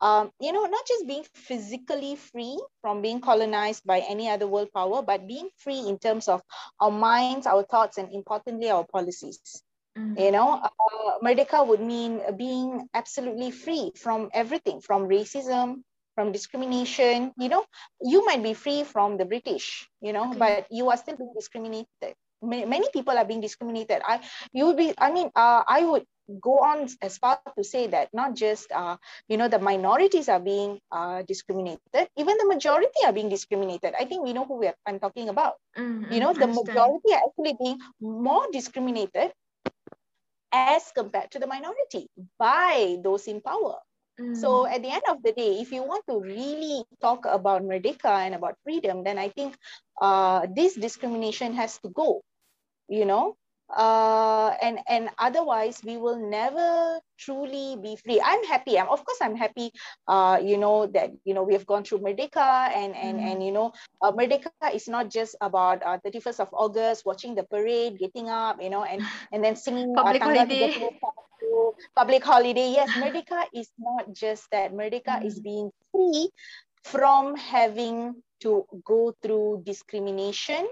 [0.00, 4.68] um, you know, not just being physically free from being colonized by any other world
[4.74, 6.42] power, but being free in terms of
[6.80, 9.62] our minds, our thoughts, and importantly, our policies.
[9.96, 10.18] Mm.
[10.18, 15.82] You know, uh, Merdeka would mean being absolutely free from everything, from racism,
[16.14, 17.32] from discrimination.
[17.38, 17.64] You know,
[18.02, 20.38] you might be free from the British, you know, Okay.
[20.38, 22.14] but you are still being discriminated.
[22.34, 24.02] Ma- Many people are being discriminated.
[24.04, 24.20] I,
[24.52, 24.92] you would be.
[24.98, 26.04] I mean, uh, I would
[26.40, 28.96] go on as far to say that not just, uh,
[29.28, 33.94] you know, the minorities are being uh, discriminated, even the majority are being discriminated.
[33.98, 37.12] I think we know who we are, I'm talking about Mm, you know the majority
[37.14, 39.32] are actually being more discriminated
[40.52, 42.08] as compared to the minority
[42.38, 43.78] by those in power.
[44.20, 44.34] Mm.
[44.34, 48.10] So at the end of the day, if you want to really talk about Merdeka
[48.26, 49.56] and about freedom, then I think
[50.00, 52.22] uh, this discrimination has to go,
[52.88, 53.36] you know,
[53.70, 58.20] uh, and and otherwise we will never truly be free.
[58.22, 58.78] I'm happy.
[58.78, 59.70] I'm, of course I'm happy.
[60.08, 63.24] Uh, you know that you know we have gone through Merdeka and and Mm.
[63.24, 63.72] and you know
[64.02, 68.56] uh, Merdeka is not just about uh, 31st of August watching the parade, getting up,
[68.60, 70.90] you know, and and then singing uh, Public Tanggal holiday.
[71.96, 72.70] public holiday.
[72.72, 74.72] Yes, Merdeka is not just that.
[74.72, 75.42] Merdeka is Mm.
[75.42, 76.30] being free
[76.84, 80.66] from having to go through discrimination,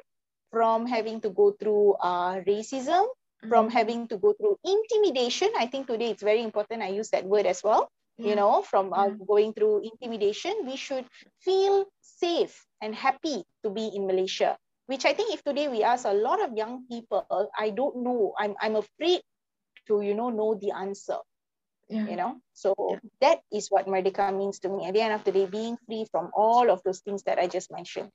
[0.53, 3.07] from having to go through uh, racism,
[3.49, 3.73] from Mm.
[3.73, 5.43] having to go through intimidation.
[5.51, 6.83] I think today it's very important.
[6.83, 7.89] I use that word as well.
[8.23, 9.17] You know, from uh, Yeah.
[9.27, 11.07] going through intimidation, we should
[11.41, 14.59] feel safe and happy to be in Malaysia.
[14.87, 18.23] Which I think if today we ask a lot of young people, I don't know.
[18.39, 19.13] I'm I'm afraid
[19.89, 21.19] to you know know the answer
[21.89, 22.07] Yeah.
[22.07, 22.75] you know so
[23.21, 26.05] that is what merdeka means to me at the end of the day being free
[26.11, 28.11] from all of those things that i just mentioned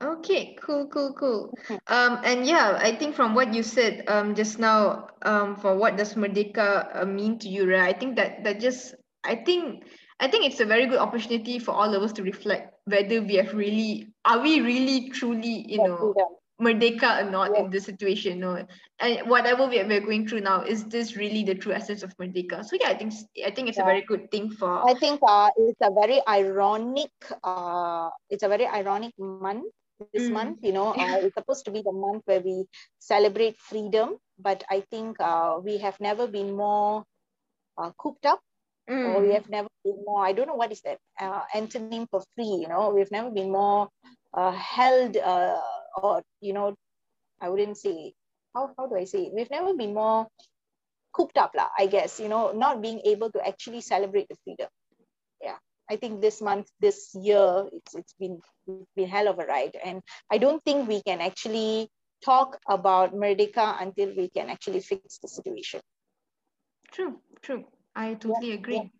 [0.00, 1.50] Okay, cool, cool, cool.
[1.88, 5.96] Um, and yeah, I think from what you said um just now, um, for what
[5.96, 7.94] does Merdeka uh, mean to you, right?
[7.94, 9.84] I think that that just, I think,
[10.20, 13.34] I think it's a very good opportunity for all of us to reflect whether we
[13.36, 16.14] have really, are we really truly, you know.
[16.60, 17.62] Merdeka or not Yes.
[17.62, 18.58] in this situation, no?
[18.98, 22.10] And whatever we are, we're going through now, is this really the true essence of
[22.18, 22.64] Merdeka?
[22.66, 23.14] So yeah, I think
[23.46, 24.82] I think it's a very good thing for.
[24.82, 27.14] i think uh, it's a very ironic
[27.46, 29.70] uh, it's a very ironic month
[30.06, 30.30] this Mm.
[30.30, 32.66] month you know uh, it's supposed to be the month where we
[32.98, 37.04] celebrate freedom but i think uh, we have never been more
[37.78, 38.40] uh, cooped up
[39.02, 39.38] or we Mm.
[39.38, 42.68] have never been more i don't know what is that uh, antonym for free you
[42.68, 43.88] know we've never been more
[44.36, 45.60] uh, held uh,
[45.96, 46.74] or you know
[47.40, 48.12] i wouldn't say
[48.54, 50.26] how, how do i say it we've never been more
[51.12, 54.68] cooped up lah, i guess you know not being able to actually celebrate the freedom
[55.90, 59.76] i think this month this year it's it's been it's been hell of a ride
[59.84, 61.88] and i don't think we can actually
[62.24, 65.72] talk about merdeka until we can actually fix the situation
[66.92, 67.64] True, true.
[67.94, 68.92] I totally agree.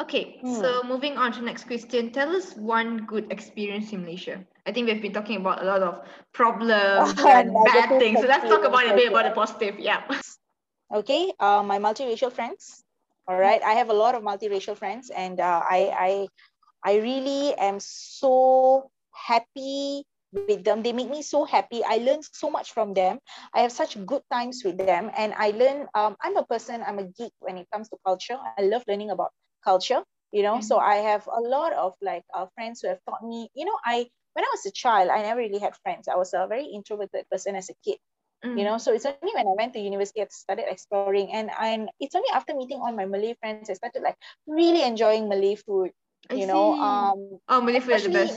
[0.00, 0.42] Okay, Hmm.
[0.44, 2.10] so moving on to next question.
[2.12, 4.44] Tell us one good experience in Malaysia.
[4.66, 8.20] I think we've been talking about a lot of problems and bad things.
[8.20, 9.78] So let's talk about a bit about the positive.
[9.78, 10.02] Yeah.
[10.92, 12.81] okay uh, my multiracial friends
[13.28, 13.62] all right.
[13.62, 16.28] I have a lot of multiracial friends and uh, i i
[16.84, 20.82] i really am so happy with them.
[20.82, 21.82] They make me so happy.
[21.84, 23.18] I learn so much from them.
[23.54, 26.98] I have such good times with them and i learn um, i'm a person i'm
[26.98, 28.38] a geek when it comes to culture.
[28.58, 29.30] I love learning about
[29.64, 30.60] culture you know?
[30.60, 33.78] So i have a lot of like uh, friends who have taught me you know
[33.84, 36.08] i when i was a child i never really had friends.
[36.08, 37.98] I was a very introverted person as a kid
[38.44, 38.64] Mm.
[38.64, 41.88] you know so it's only when i went to university i started exploring and and
[42.00, 45.90] it's only after meeting all my malay friends i started like really enjoying malay food
[46.30, 46.78] I you know see.
[46.78, 48.34] um oh, Malay food is the best.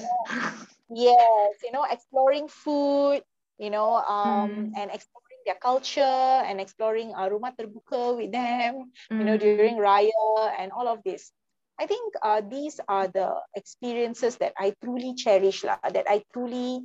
[0.90, 3.22] yes you know exploring food
[3.58, 4.74] you know um Mm.
[4.76, 6.02] and exploring their culture
[6.48, 9.40] and exploring uh, rumah terbuka with them you know Mm.
[9.40, 10.28] during raya
[10.60, 11.26] and all of this
[11.80, 16.78] i think uh, these are the experiences that i truly cherish lah, that i truly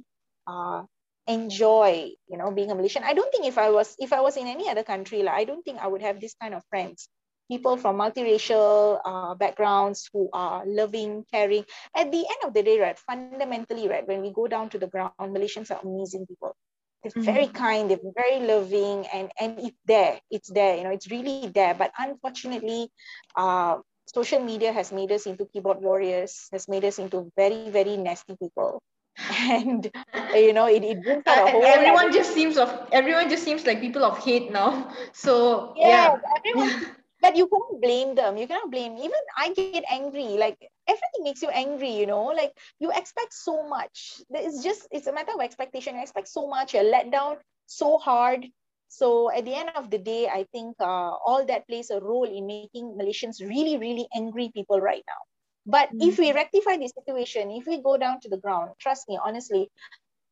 [0.47, 0.83] uh,
[1.27, 3.05] enjoy you know being a malaysian.
[3.05, 5.45] I don't think if i was if i was in any other country like, i
[5.45, 7.09] don't think i would have this kind of friends.
[7.51, 11.65] People from multiracial uh, backgrounds who are loving caring.
[11.97, 14.87] At the end of the day right fundamentally right when we go down to the
[14.87, 16.55] ground malaysians are amazing people.
[17.03, 21.11] They're very kind they're very loving and and it's there it's there you know it's
[21.11, 21.75] really there.
[21.75, 22.91] But unfortunately
[23.37, 27.97] uh, social media has made us into keyboard warriors has made us into very very
[27.97, 28.83] nasty people
[29.51, 29.91] and
[30.35, 33.29] you know it, it brings out a Uh, whole everyone other- just seems of everyone
[33.29, 34.91] just seems like people of hate now.
[35.13, 36.17] So Yes, yeah.
[36.37, 36.71] everyone.
[37.21, 38.37] But you can't blame them.
[38.37, 38.97] You cannot blame.
[38.99, 40.21] Even I get angry.
[40.25, 41.83] Like everything makes you angry.
[41.85, 44.21] You know, like you expect so much.
[44.31, 45.95] It's just it's a matter of expectation.
[45.97, 46.75] You expect so much.
[46.75, 48.47] You're let down so hard.
[48.89, 52.25] So at the end of the day, I think uh, all that plays a role
[52.29, 55.23] in making Malaysians really, really angry people right now.
[55.67, 59.19] But if we rectify the situation, if we go down to the ground, trust me,
[59.23, 59.71] honestly,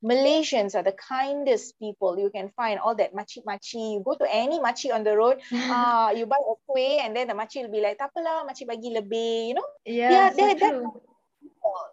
[0.02, 2.78] Malaysians are the kindest people you can find.
[2.78, 3.98] All that machi machi.
[3.98, 7.26] You go to any machi on the road, uh, you buy a kuih and then
[7.26, 9.68] the machi will be like, tak apalah, machi bagi lebih, you know.
[9.84, 10.82] Yeah, Yeah, so that-.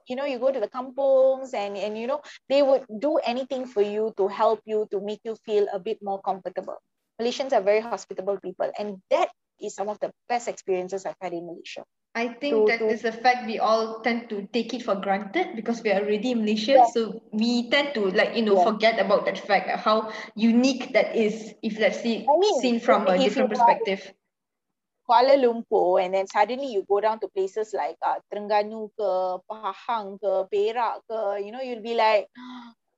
[0.07, 3.65] You know, you go to the kampungs and, and you know, they would do anything
[3.65, 6.77] for you to help you, to make you feel a bit more comfortable.
[7.19, 8.71] Malaysians are very hospitable people.
[8.77, 11.83] And that is some of the best experiences I've had in Malaysia.
[12.15, 14.95] I think to- that to- is a fact we all tend to take it for
[14.95, 16.79] granted because we are already Malaysian.
[16.79, 16.85] Yeah.
[16.95, 18.63] So we tend to like, you know, Yeah.
[18.71, 22.79] forget about that fact, uh, how unique that is if let's see I mean, seen
[22.79, 24.13] from a different perspective.
[25.05, 29.09] Kuala Lumpur and then suddenly you go down to places like uh, Terengganu ke,
[29.45, 32.25] Pahang ke, Perak ke, you know, you'll be like,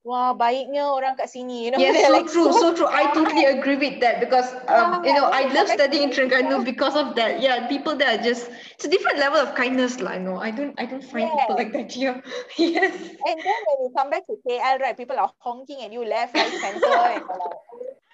[0.08, 1.80] wah baiknya orang kat sini, you know.
[1.84, 2.88] Yes, so like true, so true.
[2.88, 6.96] I totally agree with that because um, you know I love studying in Terengganu because
[6.96, 7.44] of that.
[7.44, 8.48] Yeah, people there are just
[8.80, 11.76] it's a different level of kindness, like no, I don't I don't find people like
[11.76, 12.24] that here.
[12.56, 12.96] yes.
[12.96, 16.32] And then when you come back to KL, right, people are honking at you left,
[16.32, 17.60] right, center, and like,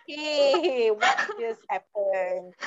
[0.09, 2.57] hey, what just happened?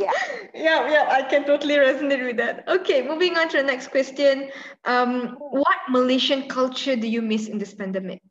[0.00, 0.16] Yeah.
[0.56, 2.64] yeah, yeah, I can totally resonate with that.
[2.66, 4.48] Okay, moving on to the next question.
[4.88, 8.24] Um, what Malaysian culture do you miss in this pandemic?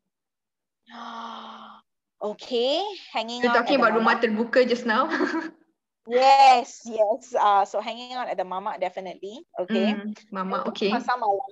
[2.34, 5.10] okay, hanging You're talking about rumah terbuka just now.
[6.04, 7.32] Yes, yes.
[7.32, 9.40] Uh, so hanging out at the mama definitely.
[9.56, 9.96] Okay.
[9.96, 10.92] Mm, Mama, okay.
[10.92, 11.48] Pasar malam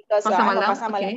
[0.00, 1.08] because uh, Pasar I'm a malam, pasar malam.
[1.12, 1.16] okay.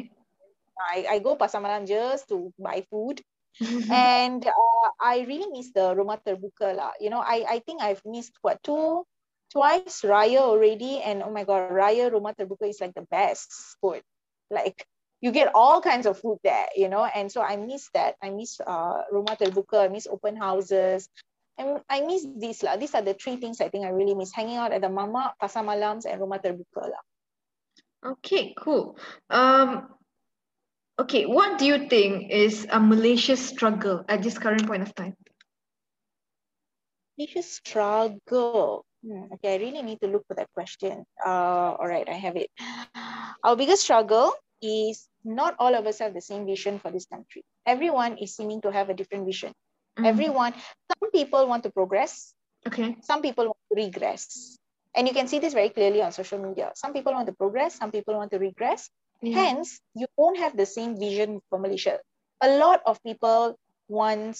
[0.75, 3.23] I, I go pasar malam just to buy food.
[3.87, 6.91] and uh, I really miss the rumah terbuka lah.
[6.99, 9.07] You know, I, I think I've missed what two,
[9.47, 13.47] twice Raya already, and oh my god, Raya rumah terbuka is like the best
[13.79, 14.03] food.
[14.51, 14.83] Like
[15.25, 18.13] you get all kinds of food there, you know, and so I miss that.
[18.21, 19.81] I miss uh rumah terbuka.
[19.81, 21.09] I miss open houses.
[21.57, 22.77] And I miss these lah.
[22.77, 25.33] These are the three things I think I really miss: hanging out at the mama,
[25.41, 27.03] pasar malams, and rumah terbuka lah.
[28.05, 29.01] Okay, cool.
[29.33, 29.89] Um,
[31.01, 35.17] okay, what do you think is a Malaysia struggle at this current point of time?
[37.17, 38.85] Biggest struggle.
[39.01, 41.01] Hmm, okay, I really need to look for that question.
[41.17, 42.53] Uh, all right, I have it.
[43.41, 47.43] Our biggest struggle is not all of us have the same vision for this country.
[47.65, 49.53] Everyone is seeming to have a different vision.
[49.99, 50.53] Mm, Everyone,
[50.91, 52.33] some people want to progress,
[52.67, 52.95] Okay.
[53.01, 54.57] some people want to regress.
[54.95, 56.71] And you can see this very clearly on social media.
[56.75, 58.89] Some people want to progress, some people want to regress.
[59.21, 59.35] Yeah.
[59.35, 61.99] Hence, you don't have the same vision for Malaysia.
[62.41, 64.37] A lot of people want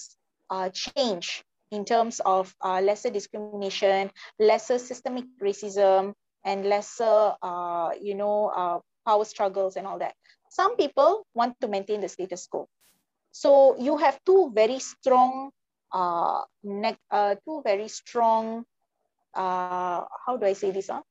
[0.49, 6.13] uh, change in terms of uh, lesser discrimination, lesser systemic racism,
[6.45, 10.15] and lesser, uh, you know, uh, power struggles and all that.
[10.49, 12.67] Some people want to maintain the status quo.
[13.31, 15.51] So you have two very strong,
[15.91, 16.43] uh,
[17.11, 18.65] uh, two very strong,
[19.33, 20.87] uh, how do I say this?
[20.87, 21.01] Huh?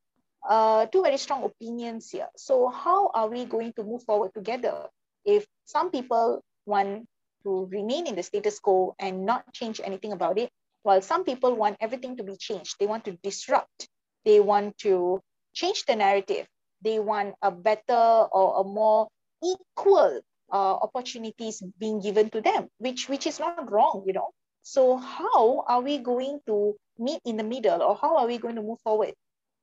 [0.49, 2.29] uh, two very strong opinions here.
[2.37, 4.89] So how are we going to move forward together
[5.25, 7.07] if some people want
[7.45, 10.51] to remain in the status quo and not change anything about it,
[10.83, 12.77] while some people want everything to be changed.
[12.79, 13.89] They want to disrupt.
[14.25, 15.21] They want to
[15.55, 16.47] change the narrative.
[16.85, 19.09] They want a better or a more
[19.43, 20.21] equal
[20.53, 24.31] uh, opportunities being given to them, which which is not wrong, you know.
[24.63, 28.57] So how are we going to meet in the middle, or how are we going
[28.57, 29.15] to move forward?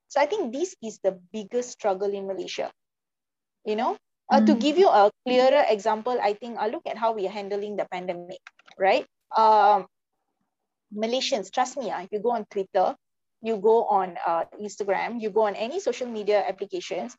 [0.09, 2.71] So I think this is the biggest struggle in Malaysia.
[3.65, 3.97] You know,
[4.29, 4.59] uh, to Mm.
[4.59, 7.85] give you a clearer example, I think uh, look at how we are handling the
[7.85, 8.41] pandemic,
[8.77, 9.05] right?
[9.29, 9.77] Um,
[10.93, 12.95] Malaysians, trust me, uh, if you go on Twitter,
[13.41, 17.17] you go on uh, Instagram, you go on any social media applications,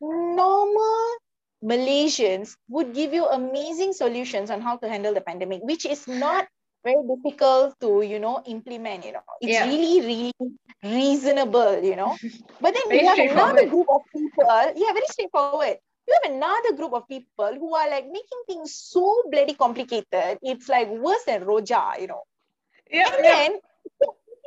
[0.00, 1.06] normal
[1.64, 6.46] Malaysians would give you amazing solutions on how to handle the pandemic, which is not
[6.84, 9.24] very difficult to, you know, implement, you know.
[9.40, 9.66] It's Yeah.
[9.66, 10.32] really, really
[10.82, 12.16] reasonable, you know.
[12.60, 15.78] But then Very you have another group of people, yeah, very straightforward.
[16.06, 20.38] You have another group of people who are like making things so bloody complicated.
[20.42, 22.22] It's like worse than Roja, you know.
[22.90, 23.10] Yeah.
[23.12, 23.60] And then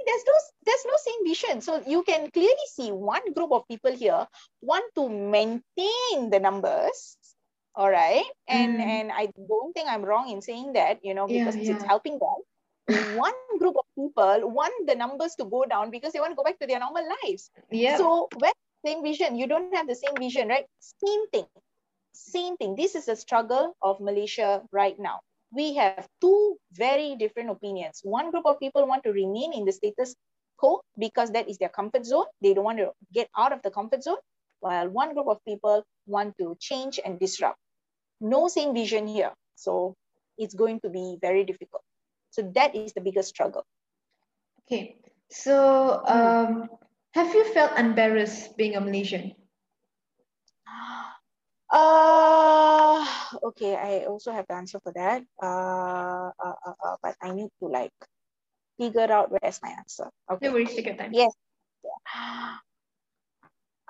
[0.10, 1.62] there's no there's no same vision.
[1.62, 4.28] So you can clearly see one group of people here
[4.62, 7.18] want to maintain the numbers.
[7.76, 8.26] All right.
[8.48, 8.82] And Mm.
[8.82, 12.20] and I don't think I'm wrong in saying that, you know, Yeah, because it's helping
[12.20, 12.40] them.
[12.96, 16.44] One group of people want the numbers to go down because they want to go
[16.44, 17.52] back to their normal lives.
[17.72, 18.08] Yeah.
[18.08, 18.54] So when
[18.86, 20.66] same vision, you don't have the same vision, right?
[20.80, 21.48] Same thing.
[22.14, 22.76] Same thing.
[22.76, 25.22] This is a struggle of Malaysia right now.
[25.52, 28.02] We have two very different opinions.
[28.04, 30.16] One group of people want to remain in the status
[30.58, 32.26] quo because that is their comfort zone.
[32.42, 34.18] They don't want to get out of the comfort zone.
[34.60, 37.58] While one group of people want to change and disrupt.
[38.22, 39.32] No same vision here.
[39.56, 39.96] So
[40.38, 41.84] it's going to be very difficult.
[42.32, 43.66] So that is the biggest struggle.
[44.68, 44.98] Okay.
[45.32, 46.70] So, um,
[47.14, 49.34] have you felt embarrassed being a Malaysian?
[51.72, 53.06] Uh,
[53.44, 55.24] okay, I also have the answer for that.
[55.42, 57.94] Uh, uh, uh, uh, but I need to like
[58.80, 60.10] figure out where's my answer.
[60.32, 60.48] Okay.
[60.48, 61.14] No worries, take your time.
[61.14, 61.34] Yes.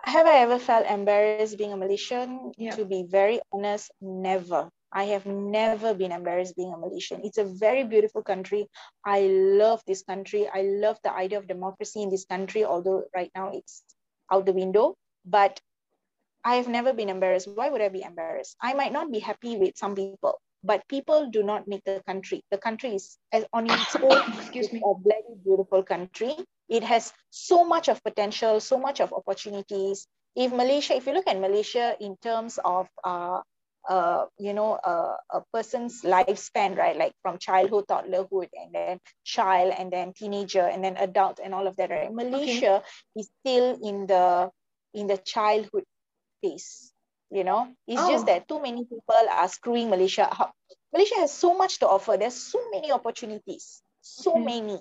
[0.03, 2.51] Have I ever felt embarrassed being a Malaysian?
[2.57, 2.71] Yeah.
[2.75, 4.69] To be very honest, never.
[4.91, 7.21] I have never been embarrassed being a Malaysian.
[7.23, 8.67] It's a very beautiful country.
[9.05, 10.49] I love this country.
[10.51, 13.83] I love the idea of democracy in this country, although right now it's
[14.31, 14.95] out the window.
[15.25, 15.59] But
[16.49, 17.47] I have never been embarrassed.
[17.53, 18.57] Why would I be embarrassed?
[18.59, 22.41] I might not be happy with some people, but people do not make the country.
[22.49, 23.19] The country is
[23.53, 24.17] on its own.
[24.41, 24.81] Excuse me.
[24.83, 26.33] A very beautiful country.
[26.67, 30.07] It has so much of potential, so much of opportunities.
[30.35, 33.41] If Malaysia, if you look at Malaysia in terms of uh,
[33.87, 36.97] uh, you know, uh, a person's lifespan, right?
[36.97, 41.67] Like from childhood, toddlerhood, and then child, and then teenager, and then adult, and all
[41.67, 42.11] of that, right?
[42.11, 43.21] Malaysia okay.
[43.21, 44.49] is still in the
[44.97, 45.85] in the childhood
[46.41, 48.09] You know, it's oh.
[48.09, 50.55] just that too many people are screwing Malaysia up.
[50.91, 52.17] Malaysia has so much to offer.
[52.17, 54.45] There's so many opportunities, so mm-hmm.
[54.45, 54.79] many.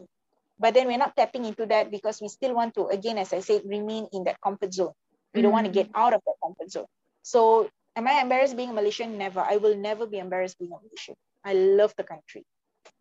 [0.58, 3.40] But then we're not tapping into that because we still want to, again, as I
[3.40, 4.96] said, remain in that comfort zone.
[5.34, 5.42] We mm-hmm.
[5.42, 6.88] don't want to get out of that comfort zone.
[7.22, 9.18] So Am I embarrassed being a Malaysian?
[9.18, 9.40] Never.
[9.40, 11.16] I will never be embarrassed being a Malaysian.
[11.44, 12.46] I love the country.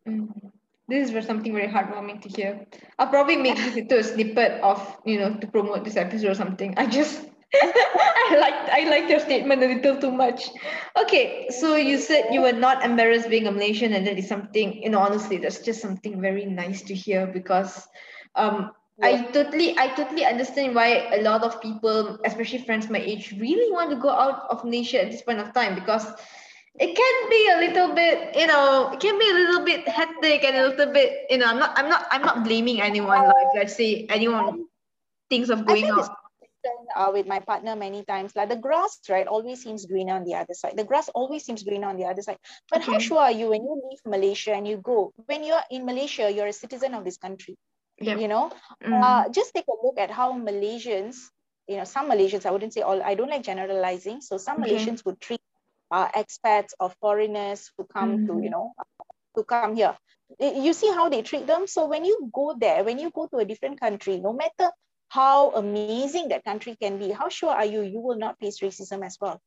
[0.10, 0.48] Mm-hmm.
[0.90, 2.66] This is something very heartwarming to hear.
[2.98, 6.34] I'll probably make this into a snippet of, you know, to promote this episode or
[6.34, 6.74] something.
[6.78, 10.50] I just I like I like your statement a little too much.
[11.00, 14.84] Okay, so you said you were not embarrassed being a Malaysian, and that is something,
[14.84, 17.88] you know, honestly, that's just something very nice to hear because
[18.36, 18.72] um
[19.02, 23.72] I totally I totally understand why a lot of people, especially friends my age, really
[23.72, 26.04] want to go out of Malaysia at this point of time because
[26.80, 30.44] it can be a little bit, you know, it can be a little bit hectic
[30.44, 33.54] and a little bit, you know, I'm not I'm not I'm not blaming anyone like
[33.56, 34.66] let's say anyone
[35.30, 36.10] thinks of going out.
[36.96, 40.34] Uh, with my partner many times like the grass right always seems greener on the
[40.34, 42.38] other side the grass always seems greener on the other side
[42.72, 42.92] but okay.
[42.92, 46.32] how sure are you when you leave malaysia and you go when you're in malaysia
[46.32, 47.56] you're a citizen of this country
[48.00, 48.20] yep.
[48.20, 48.52] you know
[48.84, 49.04] mm.
[49.04, 51.18] uh, just take a look at how malaysians
[51.68, 54.72] you know some malaysians i wouldn't say all i don't like generalizing so some okay.
[54.72, 55.42] malaysians would treat
[55.92, 58.28] uh, expats or foreigners who come mm.
[58.28, 58.74] to you know
[59.36, 59.96] to come here
[60.40, 63.38] you see how they treat them so when you go there when you go to
[63.38, 64.72] a different country no matter
[65.10, 67.02] how amazing that country can be.
[67.02, 69.40] How sure are you you will not face racism as well?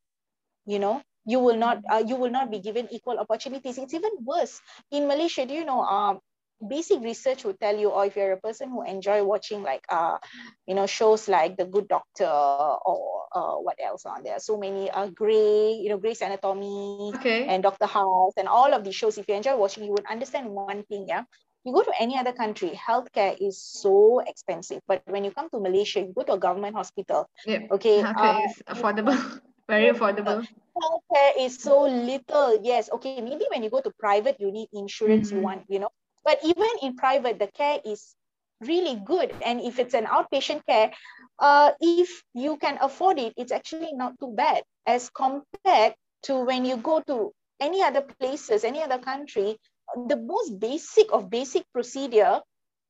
[0.66, 3.78] You know you will not uh, you will not be given equal opportunities.
[3.78, 4.60] It's even worse.
[4.90, 6.20] In malaysia do you know um,
[6.66, 10.18] basic research would tell you or if you're a person who enjoy watching like uh
[10.66, 14.38] you know shows like the good doctor or uh, what else on there?
[14.38, 17.46] So many uh gray you know gray's anatomy okay.
[17.46, 19.18] and dr house and all of these shows.
[19.18, 21.16] If you enjoy watching you would understand one thing yeah
[21.64, 25.60] you go to any other country healthcare is so expensive but when you come to
[25.60, 27.60] malaysia you go to a government hospital yeah.
[27.70, 33.62] okay healthcare uh, is affordable very affordable healthcare is so little yes okay maybe when
[33.62, 35.36] you go to private you need insurance mm-hmm.
[35.38, 35.90] you want you know
[36.24, 38.14] but even in private, the care is
[38.60, 39.32] really good.
[39.44, 40.92] And if it's an outpatient care,
[41.38, 45.94] uh, if you can afford it, it's actually not too bad as compared
[46.24, 49.58] to when you go to any other places, any other country,
[49.96, 52.40] the most basic of basic procedure,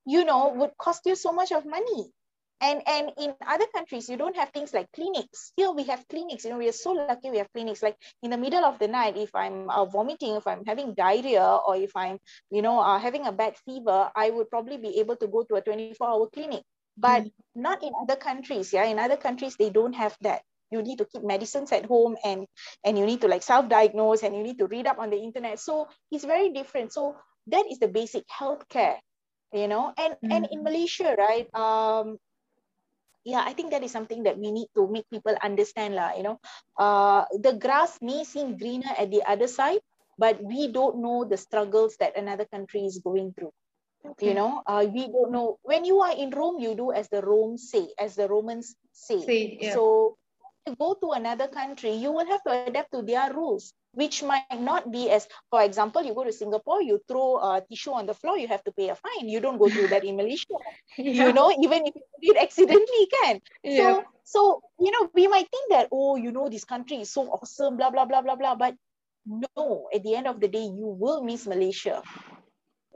[0.06, 2.12] you know, would cost you so much of money.
[2.62, 5.52] And and in other countries you don't have things like clinics.
[5.56, 6.44] Here we have clinics.
[6.44, 7.82] You know we are so lucky we have clinics.
[7.82, 11.40] Like in the middle of the night if i'm uh, vomiting if i'm having diarrhea
[11.66, 12.18] or if i'm
[12.50, 15.54] you know uh, having a bad fever i would probably be able to go to
[15.54, 16.62] a 24 hour clinic.
[16.98, 17.32] But mm.
[17.54, 18.84] not in other countries yeah.
[18.84, 22.46] In other countries they don't have that you need to keep medicines at home and
[22.84, 25.58] and you need to like self-diagnose and you need to read up on the internet.
[25.58, 26.92] So it's very different.
[26.92, 27.16] So
[27.48, 28.98] that is the basic healthcare
[29.52, 29.92] you know?
[29.96, 30.30] And mm.
[30.30, 32.18] and in malaysia right um
[33.24, 36.22] yeah i think that is something that we need to make people understand lah you
[36.22, 36.38] know?
[36.78, 39.82] Uh, the grass may seem greener at the other side
[40.18, 43.52] but we don't know the struggles that another country is going through
[44.06, 44.30] okay.
[44.30, 44.62] you know?
[44.64, 45.58] Uh, we don't know.
[45.62, 49.20] When you are in rome you do as the rome say as the romans say,
[49.24, 49.74] say yeah.
[49.74, 50.16] so
[50.78, 54.90] go to another country you will have to adapt to their rules which might not
[54.90, 58.38] be as, for example, you go to Singapore, you throw a tissue on the floor,
[58.38, 59.28] you have to pay a fine.
[59.28, 60.54] You don't go through that in Malaysia.
[60.96, 61.26] yeah.
[61.26, 63.40] You know, even if you did accidentally, can.
[63.64, 63.82] Yeah.
[63.82, 67.22] So, so, you know, we might think that, oh, you know, this country is so
[67.22, 68.54] awesome, blah, blah, blah, blah, blah.
[68.54, 68.76] But
[69.26, 72.02] no, at the end of the day, you will miss Malaysia.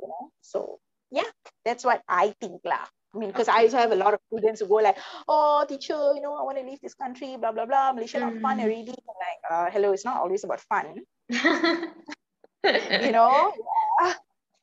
[0.00, 0.78] You know, so
[1.10, 1.26] yeah,
[1.64, 2.86] that's what I think lah.
[3.14, 4.98] I mean, because I also have a lot of students who go like,
[5.28, 7.92] oh, teacher, you know, I want to leave this country, blah, blah, blah.
[7.92, 8.32] Malaysia mm.
[8.32, 8.64] not fun mm.
[8.64, 8.90] already.
[8.90, 11.00] I'm like, uh, hello, it's not always about fun.
[11.30, 13.52] you know?
[14.02, 14.14] Yeah.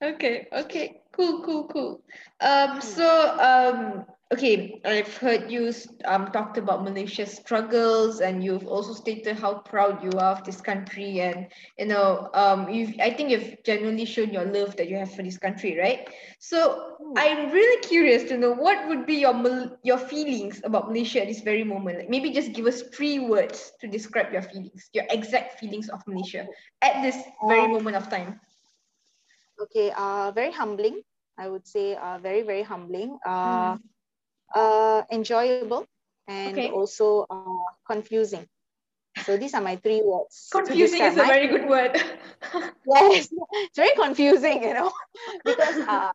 [0.03, 2.01] Okay, okay, cool, cool, cool.
[2.41, 3.05] Um, so
[3.37, 5.73] um, okay, I've heard you
[6.05, 10.61] um, talked about Malaysia's struggles, and you've also stated how proud you are of this
[10.61, 14.95] country, and you know, um, you I think you've genuinely shown your love that you
[14.97, 16.07] have for this country, right?
[16.39, 17.13] So hmm.
[17.17, 19.35] I'm really curious to know what would be your
[19.83, 21.99] your feelings about Malaysia at this very moment.
[21.99, 25.99] Like maybe just give us three words to describe your feelings, your exact feelings of
[26.07, 26.47] Malaysia
[26.81, 27.17] at this
[27.47, 28.39] very um, moment of time.
[29.59, 31.03] Okay, uh, very humbling.
[31.37, 33.17] I would say uh, very, very humbling.
[33.25, 33.90] Uh, mm
[34.55, 35.77] uh, enjoyable,
[36.19, 36.69] and Okay.
[36.69, 38.45] also uh, confusing.
[39.19, 40.49] So these are my three words.
[40.51, 41.97] Confusing is a very good word.
[42.85, 44.91] Yes, it's very confusing, you know,
[45.45, 46.11] because uh,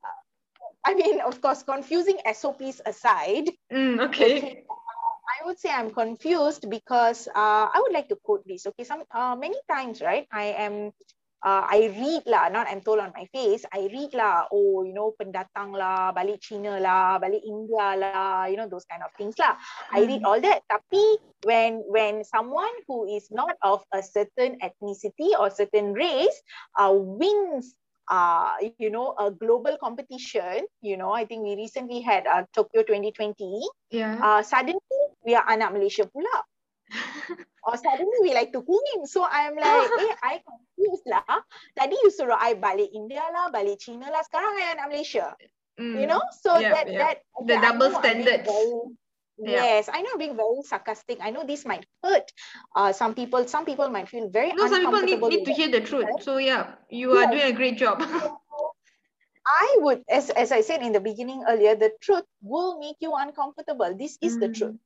[0.84, 4.64] I mean, of course, confusing SOPs aside, Mm, okay.
[5.40, 8.66] I would say I'm confused because uh, I would like to quote this.
[8.66, 10.26] Okay, some uh, many times, right?
[10.32, 10.92] I am,
[11.46, 13.62] uh, I read lah, not I'm told on my face.
[13.70, 14.50] I read lah.
[14.50, 18.50] Oh, you know, pendatang lah, balik China lah, balik India lah.
[18.50, 19.54] You know those kind of things lah.
[19.94, 20.66] I read all that.
[20.66, 26.34] Tapi when when someone who is not of a certain ethnicity or certain race
[26.74, 27.78] uh, wins
[28.10, 32.82] uh, you know, a global competition, you know, I think we recently had uh, Tokyo
[32.82, 34.18] 2020 Yeah.
[34.18, 36.42] uh, suddenly we are anak Malaysia pula.
[37.66, 39.06] Or suddenly we like to claim.
[39.06, 41.42] So I'm like, eh, I confused lah.
[41.74, 44.22] Tadi you suruh I balik India lah, balik China lah.
[44.22, 45.34] Sekarang I anak Malaysia.
[45.76, 46.10] You Mm.
[46.10, 46.22] know?
[46.42, 47.00] So Yep, that, yep.
[47.00, 47.16] that,
[47.46, 48.50] The okay, double standards.
[49.36, 49.60] Yeah.
[49.60, 51.20] Yes, I know I'm being very sarcastic.
[51.20, 52.24] I know this might hurt
[52.72, 53.44] uh, some people.
[53.44, 56.24] Some people might feel very No, some people need, need to hear the truth.
[56.24, 57.32] So yeah, you are Yes.
[57.36, 58.00] doing a great job.
[59.46, 63.14] I would, as, as I said in the beginning earlier, the truth will make you
[63.14, 63.94] uncomfortable.
[63.94, 64.54] This is the Mm.
[64.58, 64.78] truth,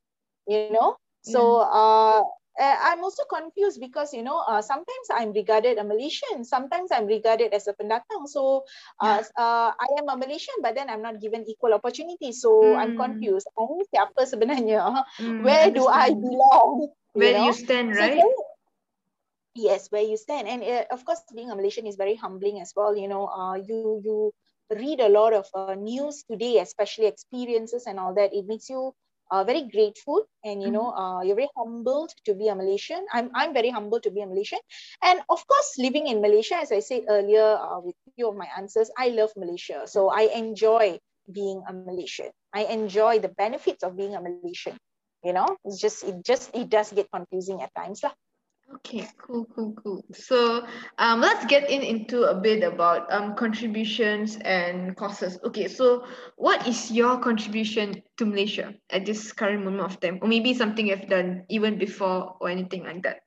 [0.46, 0.98] you know?
[1.22, 2.20] So uh,
[2.60, 7.06] uh, I'm also confused because, you know, uh, sometimes I'm regarded a Malaysian, sometimes I'm
[7.06, 8.26] regarded as a pendatang.
[8.26, 8.64] So
[9.00, 12.32] uh, uh, I am a Malaysian, but then I'm not given equal opportunity.
[12.32, 12.94] So I'm Mm.
[12.94, 13.48] confused.
[13.58, 15.04] Ini siapa sebenarnya?
[15.20, 16.90] Mm, Where do I belong?
[17.14, 17.48] Where do know?
[17.48, 18.26] you stand, right?
[18.26, 18.48] very-
[19.54, 22.72] yes where you stand and uh, of course being a malaysian is very humbling as
[22.76, 24.32] well you know uh, you you
[24.70, 28.92] read a lot of uh, news today especially experiences and all that it makes you
[29.30, 33.06] uh, very grateful and you know uh, you're very humbled to be a malaysian.
[33.12, 34.58] I'm i'm very humbled to be a malaysian.
[35.02, 38.48] And of course living in malaysia as i said earlier uh, with few of my
[38.56, 39.86] answers i love malaysia.
[39.86, 40.98] So i enjoy
[41.32, 42.30] being a malaysian.
[42.52, 44.76] I enjoy the benefits of being a malaysian.
[45.24, 48.12] You know it's just it just it does get confusing at times lah.
[48.70, 50.04] Okay, cool, cool, cool.
[50.14, 50.64] So
[50.98, 55.38] um, let's get in into a bit about um contributions and causes.
[55.42, 56.06] Okay, so
[56.36, 60.86] what is your contribution to Malaysia at this current moment of time, or maybe something
[60.86, 63.26] you've done even before or anything like that?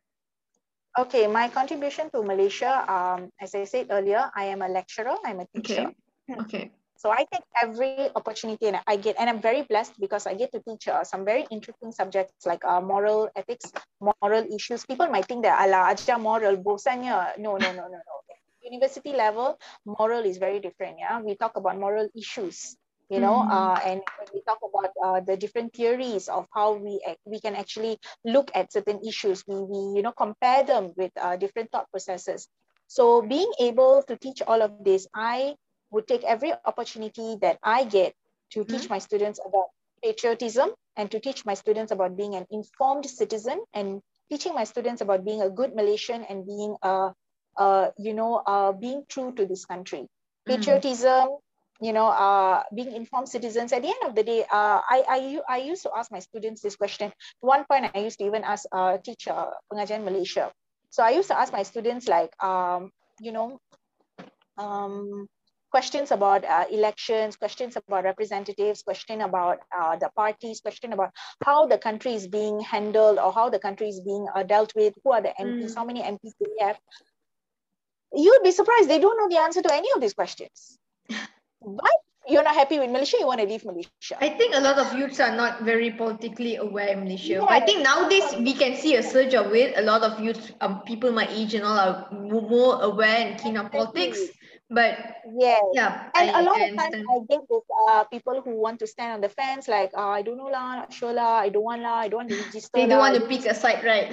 [0.95, 5.41] Okay, my contribution to Malaysia, um, as I said earlier, I am a lecturer, I'm
[5.41, 5.91] a teacher.
[6.29, 6.71] Okay, okay.
[6.97, 10.51] So I take every opportunity and I get, and I'm very blessed because I get
[10.53, 13.71] to teach uh, some very interesting subjects like uh, moral ethics,
[14.01, 14.85] moral issues.
[14.85, 17.37] People might think that ala ajar moral bosannya.
[17.37, 18.15] No, no, no, no, no.
[18.63, 20.97] University level, moral is very different.
[20.99, 22.75] Yeah, we talk about moral issues.
[23.09, 23.47] You know, Mhm.
[23.49, 27.55] uh, and when we talk about uh, the different theories of how we we can
[27.55, 29.43] actually look at certain issues.
[29.47, 32.47] We we you know compare them with uh, different thought processes.
[32.87, 35.49] So being able to teach all of this, I
[35.93, 38.13] would take every opportunity that I get
[38.51, 39.69] to teach my students about
[40.03, 45.01] patriotism and to teach my students about being an informed citizen and teaching my students
[45.01, 47.13] about being a good Malaysian and being a,
[47.57, 50.07] uh, you know, uh, being true to this country.
[50.45, 51.29] Patriotism,
[51.79, 53.71] you know, uh, being informed citizens.
[53.71, 56.61] At the end of the day, uh, I, I, I used to ask my students
[56.61, 57.07] this question.
[57.07, 60.51] At one point, I used to even ask uh, teacher uh, pengajian Malaysia.
[60.89, 63.59] So I used to ask my students like, um, you know,
[64.57, 65.27] um,
[65.74, 71.09] questions about uh, elections, questions about representatives, question about uh, the parties, question about
[71.43, 74.93] how the country is being handled or how the country is being uh, dealt with,
[75.03, 75.76] who are the MPs, Mm.
[75.76, 76.78] how many MPs do we have.
[78.13, 80.78] You'd be surprised, they don't know the answer to any of these questions.
[81.82, 81.97] But
[82.28, 84.15] you're not happy with Malaysia, you want to leave Malaysia.
[84.21, 87.41] I think a lot of youths are not very politically aware in Malaysia.
[87.49, 89.74] I think nowadays we can see a surge of it.
[89.78, 93.57] A lot of youth, um, people my age and all are more aware and keen
[93.57, 94.21] on politics.
[94.74, 94.97] But
[95.38, 95.63] Yes.
[95.74, 96.95] yeah, And I, a lot I of times.
[97.09, 100.21] I get this uh, people who want to stand on the fence, like, uh, I
[100.21, 102.69] don't know lah, not sure lah, I don't want lah, I don't want to register
[102.76, 104.11] They don't lah, want to pick a side, right?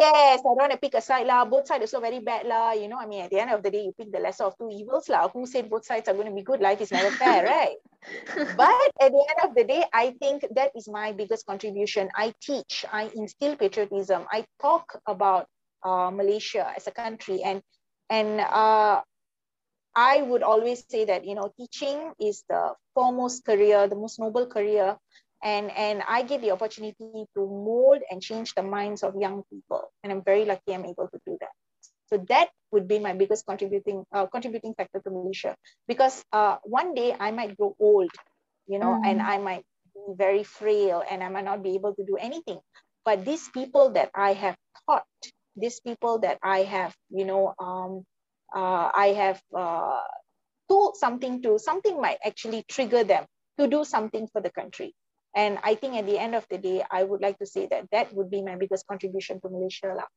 [0.00, 1.44] Yes, I don't want to pick a side lah.
[1.44, 2.72] Both sides are so very bad lah.
[2.72, 4.56] You know, I mean, at the end of the day, you pick the lesser of
[4.58, 5.28] two evils lah.
[5.32, 6.60] Who said both sides are going to be good?
[6.60, 7.76] Life is never fair, right?
[8.50, 12.10] but at the end of the day, I think that is my biggest contribution.
[12.14, 14.26] I teach, I instill patriotism.
[14.30, 15.46] I talk about
[15.82, 17.62] uh, Malaysia as a country, and
[18.10, 19.00] and uh,
[19.98, 24.46] I would always say that you know, teaching is the foremost career, the most noble
[24.46, 24.96] career
[25.42, 29.90] and and I get the opportunity to mold and change the minds of young people,
[30.02, 31.54] and I'm very lucky I'm able to do that.
[32.10, 36.94] So that would be my biggest contributing uh, contributing factor to Malaysia, because uh, one
[36.94, 38.10] day I might grow old,
[38.66, 42.04] you know, and I might be very frail, and I might not be able to
[42.04, 42.60] do anything.
[43.04, 45.06] But these people that I have taught,
[45.56, 48.04] these people that I have, you know, um,
[48.54, 50.02] uh, I have uh,
[50.68, 53.26] told something to, something might actually trigger them
[53.58, 54.94] to do something for the country
[55.34, 57.90] And I think at the end of the day, I would like to say that
[57.92, 59.92] that would be my biggest contribution to Malaysia.
[59.94, 60.08] lah.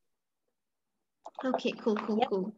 [1.44, 2.30] Okay, cool, cool, Yep.
[2.30, 2.54] cool.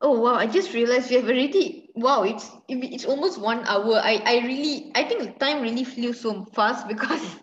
[0.00, 3.94] Oh wow, I just realized we have already wow, it's it's almost one hour.
[4.02, 7.36] I I really I think time really flew so fast because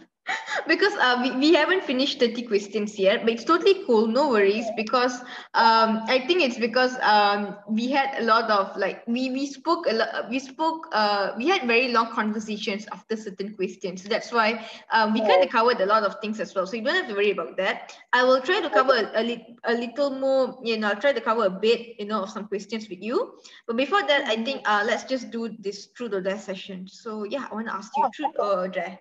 [0.68, 4.70] because uh we, we haven't finished 30 questions yet, but it's totally cool, no worries,
[4.76, 5.22] because
[5.53, 9.86] um I think it's because um we had a lot of like we we spoke
[9.89, 14.03] a lot we spoke uh we had very long conversations after certain questions.
[14.03, 16.66] That's why um we kind of covered a lot of things as well.
[16.66, 17.93] So you don't have to worry about that.
[18.14, 21.14] I will try to cover a, a, lit- a little more, you know, I'll try
[21.14, 23.34] to cover a bit, you know, of some questions with you.
[23.68, 26.88] But before that, I think uh, let's just do this truth or dare session.
[26.88, 28.99] So yeah, I want to ask you Oh, truth or dare.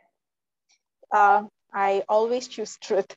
[1.14, 3.16] Uh, I always choose truth.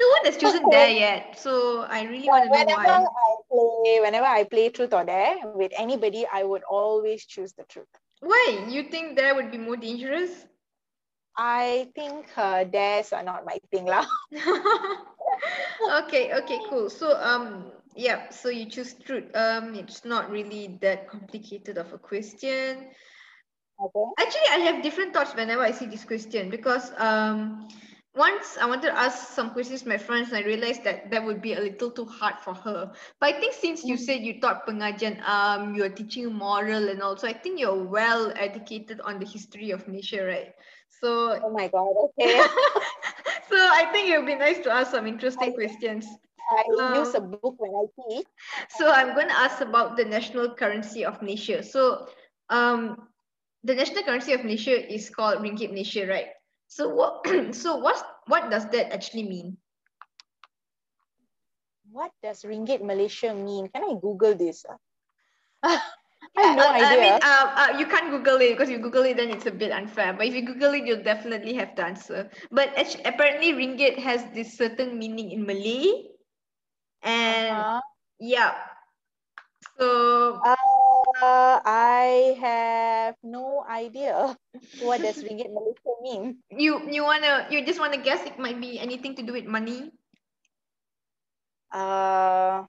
[0.00, 1.38] No one has chosen there yet.
[1.38, 3.06] So I really want to know Whenever why.
[3.26, 7.64] I play, whenever I play truth or dare with anybody, I would always choose the
[7.64, 7.88] truth.
[8.20, 8.64] Why?
[8.68, 10.46] You think dare would be more dangerous?
[11.36, 14.06] I think uh, dares are not my thing, lah.
[16.02, 16.90] okay, okay, cool.
[16.90, 19.30] So um yeah, so you choose truth.
[19.34, 22.90] Um it's not really that complicated of a question.
[23.80, 24.04] Okay.
[24.18, 27.68] Actually, I have different thoughts whenever I see this question because um,
[28.16, 31.22] once I wanted to ask some questions to my friends, and I realized that that
[31.22, 32.90] would be a little too hard for her.
[33.20, 37.28] But I think since you said you taught pengajian, um, you're teaching moral and also,
[37.28, 40.54] I think you're well educated on the history of Malaysia, right?
[40.88, 41.92] So, Oh my God.
[42.16, 42.40] Okay.
[43.50, 46.08] so I think it would be nice to ask some interesting questions.
[46.50, 46.64] I
[46.96, 48.26] use a Um, book when I teach.
[48.70, 51.62] So I'm going to ask about the national currency of Malaysia.
[51.62, 52.08] So
[52.48, 53.08] um,
[53.66, 56.28] the national currency of Malaysia is called Ringgit Malaysia, right?
[56.68, 59.58] So what so what what does that actually mean?
[61.90, 63.68] What does ringgit Malaysia mean?
[63.68, 64.66] Can I Google this?
[64.68, 64.78] ah?
[66.36, 69.04] I have no Uh, I mean, uh, uh, you can't Google it because you Google
[69.04, 70.12] it, then it's a bit unfair.
[70.12, 72.30] But if you Google it, you'll definitely have the answer.
[72.50, 76.12] But actu- apparently, ringgit has this certain meaning in Malay,
[77.02, 77.80] and Uh-huh.
[78.20, 78.54] yeah.
[79.78, 80.40] So
[81.20, 84.36] Uh, I have no idea.
[84.78, 86.44] What does ringgit Malaysia mean?
[86.52, 89.92] you you wanna you just wanna guess it might be anything to do with money?
[91.72, 92.66] Uh,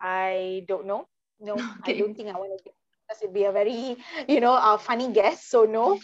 [0.00, 1.06] I don't know.
[1.40, 2.76] No, I don't think I want to guess
[3.08, 3.96] because it'd be a very,
[4.28, 5.44] you know, a funny guess.
[5.44, 5.98] So no.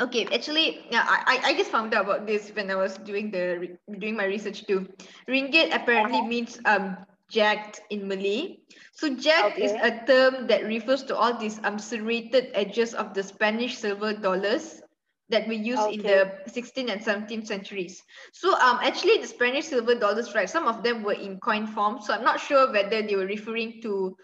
[0.00, 3.30] Okay, actually, yeah, I, I I just found out about this when I was doing
[3.30, 4.86] the doing my research too.
[5.28, 6.96] Ringgit apparently means um
[7.30, 8.58] jagged in Malay.
[8.92, 13.22] So jagged is a term that refers to all these um serrated edges of the
[13.22, 14.82] Spanish silver dollars
[15.30, 18.02] that we used in the 16th and 17th centuries.
[18.32, 20.50] So um actually the Spanish silver dollars, right?
[20.50, 22.02] Some of them were in coin form.
[22.02, 24.16] So I'm not sure whether they were referring to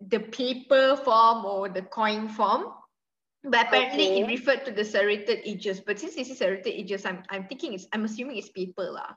[0.00, 2.72] the paper form or the coin form.
[3.44, 5.80] But apparently it referred to the serrated edges.
[5.80, 9.14] But since this is serrated edges, I'm I'm thinking it's I'm assuming it's paper lah.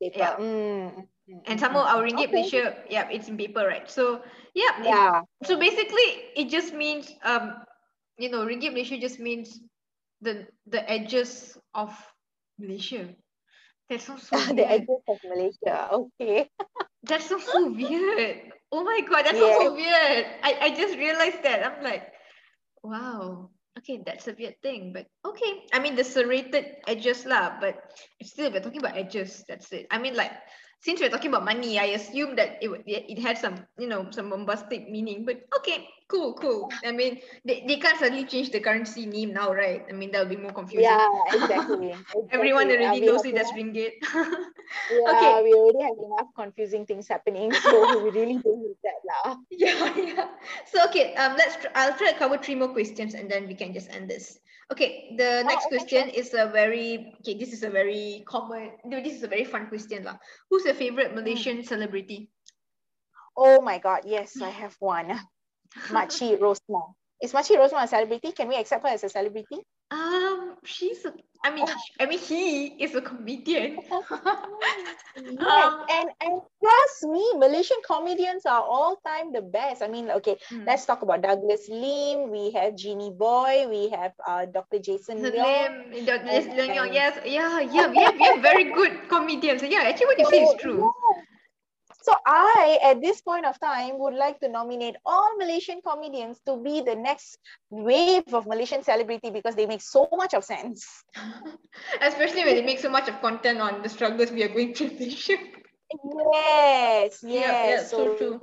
[0.00, 0.18] Paper.
[0.18, 0.36] Yeah.
[0.38, 2.04] Mm, mm, And mm, somehow mm, our mm.
[2.04, 2.32] ringgit Okay.
[2.32, 3.88] Malaysia, yeah, it's in paper, right?
[3.90, 4.22] So
[4.54, 5.22] yeah, it- Yeah.
[5.44, 7.64] so basically it just means um
[8.18, 9.60] you know ringgit Malaysia just means
[10.20, 11.92] the the edges of
[12.58, 13.14] Malaysia.
[13.88, 15.88] That sounds so the edges of Malaysia.
[15.92, 16.50] Okay.
[17.04, 18.52] That sounds so weird.
[18.72, 20.26] Oh my god, that sounds so weird.
[20.42, 21.64] I, I just realized that.
[21.64, 22.12] I'm like,
[22.82, 23.50] wow.
[23.78, 25.68] Okay, that's a weird thing, but okay.
[25.72, 27.76] I mean the serrated edges lah, but
[28.24, 29.44] still we're talking about edges.
[29.48, 29.86] That's it.
[29.90, 30.32] I mean like
[30.80, 34.30] since we're talking about money, I assume that it, it had some you know some
[34.30, 35.24] bombastic meaning.
[35.28, 36.70] But okay, cool, cool.
[36.84, 39.84] I mean they, they can't suddenly change the currency name now, right?
[39.88, 40.84] I mean that'll be more confusing.
[40.84, 41.94] Yeah, exactly.
[42.30, 42.86] Everyone exactly.
[42.86, 43.92] Uh, already knows it as ringgit.
[44.90, 45.42] Yeah, Okay.
[45.42, 49.36] we already have enough confusing things happening, so we really don't need that lah.
[49.50, 50.28] Yeah, yeah.
[50.66, 51.56] So okay, um, let's.
[51.56, 54.38] Tr- I'll try to cover three more questions, and then we can just end this.
[54.70, 57.38] Okay, the next okay, question is a very okay.
[57.38, 58.78] This is a very common.
[58.84, 60.18] No, this is a very fun question, lah.
[60.50, 62.30] Who's your favorite Malaysian celebrity?
[63.36, 65.14] Oh my God, yes, I have one.
[65.90, 66.92] Makcik Rosma.
[67.22, 68.32] Is Makcik Rosma a celebrity?
[68.32, 69.58] Can we accept her as a celebrity?
[69.90, 71.04] Um, she's.
[71.06, 71.12] A,
[71.44, 71.64] I mean,
[72.00, 73.78] I mean, he is a comedian.
[75.16, 79.80] Yes, Um, and and trust me, Malaysian comedians are all time the best.
[79.82, 80.64] I mean, okay, Hmm.
[80.68, 82.28] let's talk about Douglas Lim.
[82.30, 83.64] We have Jinnyboy.
[83.70, 84.78] We have uh, Dr.
[84.78, 86.04] Jason Lim, Leong.
[86.04, 86.26] Dr.
[86.28, 87.88] Yes, Leong, yes, yeah, yeah.
[87.88, 89.62] We have, we have very good comedians.
[89.64, 90.84] Yeah, actually, what you say is true.
[90.84, 91.22] Yeah.
[92.06, 96.56] So I, at this point of time, would like to nominate all Malaysian comedians to
[96.56, 97.38] be the next
[97.70, 100.86] wave of Malaysian celebrity because they make so much of sense.
[102.00, 104.88] Especially when they make so much of content on the struggles we are going through
[104.88, 105.36] in Malaysia.
[106.32, 107.22] Yes, yes.
[107.24, 108.40] Yeah, yeah, so true.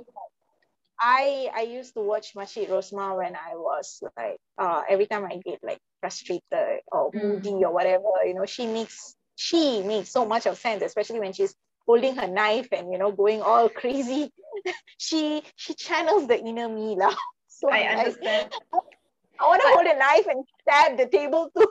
[1.00, 5.36] I I used to watch Makcik Rosma when I was like uh every time I
[5.44, 7.42] get like frustrated or Mm.
[7.42, 11.32] moody or whatever, you know, she makes she makes so much of sense, especially when
[11.32, 11.54] she's
[11.86, 14.32] holding her knife and you know going all crazy.
[14.98, 17.14] she she channels the inner me lah.
[17.46, 18.50] So I understand.
[19.40, 21.66] I want to hold a knife and stab the table too.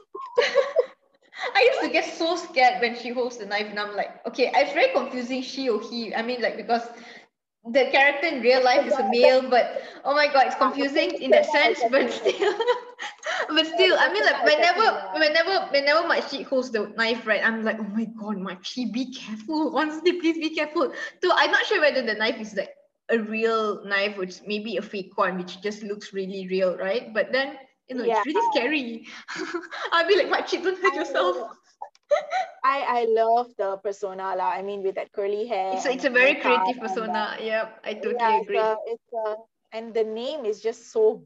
[1.55, 4.51] I used to get so scared when she holds the knife, and I'm like, okay,
[4.55, 6.15] it's very confusing, she or he.
[6.15, 6.83] I mean, like, because
[7.65, 11.31] the character in real life is a male, but oh my god, it's confusing in
[11.31, 12.53] that sense, but still,
[13.47, 17.79] but still, I mean, like, whenever, whenever, whenever Makcik holds the knife, right, I'm like,
[17.79, 19.77] oh my god, Makcik, be careful.
[19.77, 20.91] Honestly, please be careful.
[21.23, 22.73] So I'm not sure whether the knife is like
[23.09, 27.13] a real knife, which maybe a fake one, which just looks really real, right?
[27.13, 27.57] But then,
[27.89, 29.07] you know, it's really scary.
[29.91, 31.57] I'll be like, Makcik, don't hurt yourself.
[32.63, 34.51] I I love the persona lah.
[34.53, 35.73] I mean, with that curly hair.
[35.73, 37.35] It's a, it's a very creative and persona.
[37.41, 38.59] Yep, I totally yeah, it's agree.
[38.59, 39.35] a, it's a,
[39.73, 41.25] and the name is just so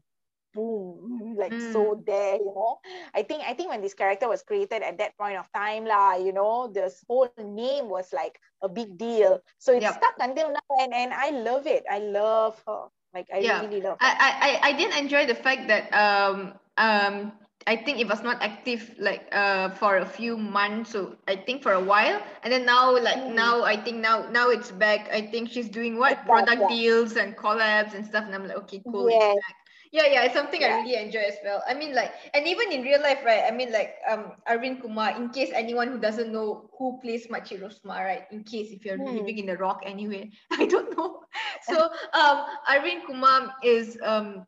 [0.52, 1.60] boom, like Mm.
[1.60, 2.80] so there, you know.
[3.14, 6.16] I think I think when this character was created at that point of time, lah,
[6.16, 9.40] you know, this whole name was like a big deal.
[9.58, 9.94] So it's Yep.
[9.94, 11.84] stuck until now, and and I love it.
[11.90, 12.88] I love her.
[13.14, 13.64] Like I Yeah.
[13.64, 14.00] really love.
[14.00, 14.18] I, her.
[14.18, 14.30] I,
[14.68, 17.32] I I didn't enjoy the fact that um um
[17.66, 21.62] I think it was not active like uh for a few months so I think
[21.62, 23.28] for a while and then now like Mm.
[23.28, 26.68] now I think now now it's back I think she's doing what product yeah.
[26.68, 29.26] deals and collabs and stuff and I'm like okay cool Yes.
[29.26, 29.56] it's back
[29.92, 32.82] yeah yeah it's something I really enjoy as well I mean like and even in
[32.82, 36.70] real life right I mean like um Arvind Kumar in case anyone who doesn't know
[36.78, 39.18] who plays Makcik Rosma right in case if you're Hmm.
[39.18, 41.20] living in the rock anyway I don't know
[41.62, 41.76] so
[42.14, 44.46] um Arvind Kumar is um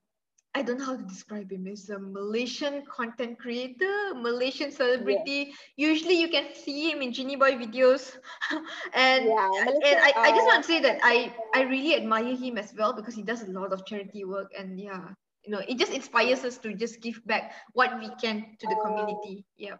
[0.54, 1.66] I don't know how to describe him.
[1.66, 5.52] He's a Malaysian content creator, Malaysian celebrity.
[5.76, 8.16] Usually you can see him in Jinnyboy videos.
[8.94, 12.34] and Yeah, and I, I just uh, want to say that I, I really admire
[12.36, 15.10] him as well because he does a lot of charity work and yeah,
[15.44, 18.76] you know, it just inspires us to just give back what we can to the
[18.84, 19.44] community.
[19.56, 19.78] Yeah.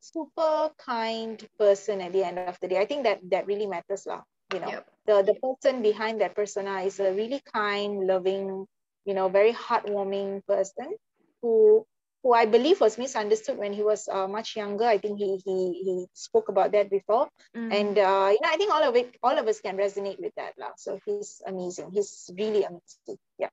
[0.00, 2.68] super kind person at the end of the day.
[2.70, 4.16] I think that that really matters, lah.
[4.48, 4.84] You know, Yep.
[5.06, 8.66] the the person behind that persona is a really kind, loving,
[9.04, 10.94] you know, very heartwarming person
[11.42, 11.84] who
[12.22, 14.84] who I believe was misunderstood when he was uh, much younger.
[14.86, 17.70] I think he he he spoke about that before, Mm.
[17.72, 20.34] and uh, you know, I think all of it, all of us can resonate with
[20.36, 20.72] that, lah.
[20.78, 21.90] So he's amazing.
[21.92, 23.18] He's really amazing.
[23.38, 23.52] Yeah.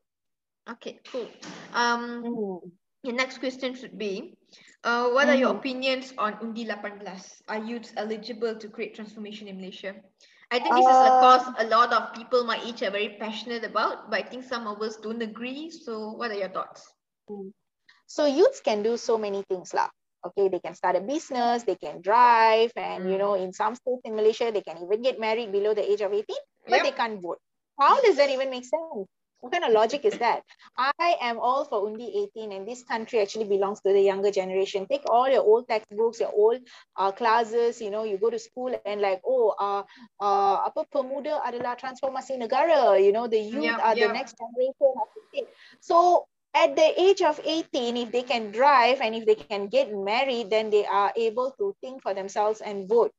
[0.72, 1.28] Okay, cool.
[1.74, 2.72] Um, Mm.
[3.06, 4.34] The next question should be,
[4.84, 5.60] uh, what are your Mhm.
[5.62, 7.44] opinions on Undi 18?
[7.48, 9.96] Are youths eligible to create transformation in Malaysia?
[10.52, 13.64] I think this is a cause a lot of people my age are very passionate
[13.64, 15.70] about, but I think some of us don't agree.
[15.70, 16.92] So what are your thoughts?
[18.08, 19.90] So youths can do so many things lah.
[20.26, 23.20] Okay, they can start a business, they can drive, and you Mm.
[23.20, 26.14] know, in some states in Malaysia, they can even get married below the age of
[26.14, 27.40] 18, but they can't vote.
[27.80, 29.08] How does that even make sense?
[29.46, 30.42] What kind of logic is that?
[30.76, 34.88] I am all for Undi 18, and this country actually belongs to the younger generation.
[34.90, 36.66] Take all your old textbooks, your old
[36.98, 39.84] uh, classes, you know, you go to school and like, oh, uh,
[40.18, 44.92] uh, apa pemuda adalah transformasi negara, you know, the youth Yep, are the next generation
[44.98, 45.48] of the state.
[45.78, 46.26] So
[46.58, 50.50] at the age of 18, if they can drive and if they can get married,
[50.50, 53.14] then they are able to think for themselves and vote,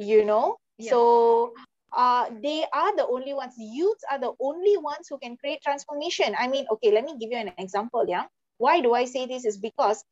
[0.00, 0.56] you know?
[0.80, 0.96] Yeah.
[0.96, 1.52] So
[1.92, 6.34] uh, they are the only ones, youths are the only ones who can create transformation.
[6.38, 8.24] I mean, okay, let me give you an example, yeah?
[8.58, 10.02] Why do I say this is because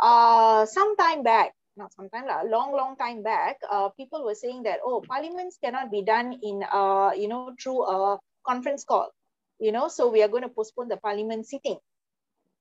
[0.00, 4.34] uh, some time back, not some time, lah, long, long time back, uh, people were
[4.34, 9.08] saying that, oh, parliaments cannot be done in, uh, you know, through a conference call,
[9.58, 11.78] you know, so we are going to postpone the parliament sitting.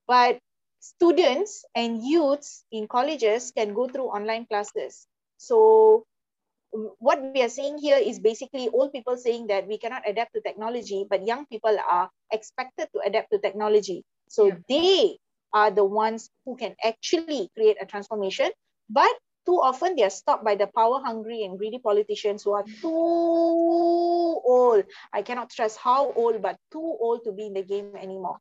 [0.07, 0.39] But
[0.79, 5.05] students and youths in colleges can go through online classes.
[5.37, 6.05] So
[6.71, 10.41] what we are seeing here is basically old people saying that we cannot adapt to
[10.41, 14.03] technology, but young people are expected to adapt to technology.
[14.29, 14.57] So Yeah.
[14.69, 15.17] they
[15.53, 18.43] are the ones who can actually create a transformation.
[18.83, 19.09] But
[19.45, 22.89] too often they are stopped by the power hungry and greedy politicians who are too
[24.45, 24.85] old.
[25.13, 28.31] I cannot stress how old, but too old to be in the game anymore.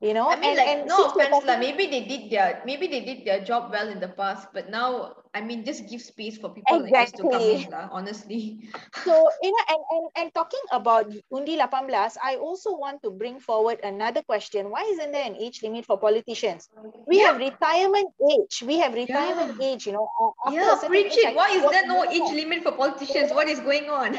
[0.00, 2.88] You know, I mean, and, like, and no offense, talking- Maybe they did their maybe
[2.88, 6.38] they did their job well in the past, but now I mean, just give space
[6.38, 7.86] for people like us to come in, lah.
[7.92, 8.64] Honestly.
[9.04, 13.38] So, you know, and, and, and talking about Undi 18, I also want to bring
[13.38, 14.70] forward another question.
[14.70, 16.68] Why isn't there an age limit for politicians?
[17.06, 18.62] We have retirement age.
[18.66, 20.08] We have retirement age, you know.
[20.44, 21.36] after Yeah, preach it.
[21.36, 23.30] Why is there no age limit for politicians?
[23.32, 24.16] What is going on?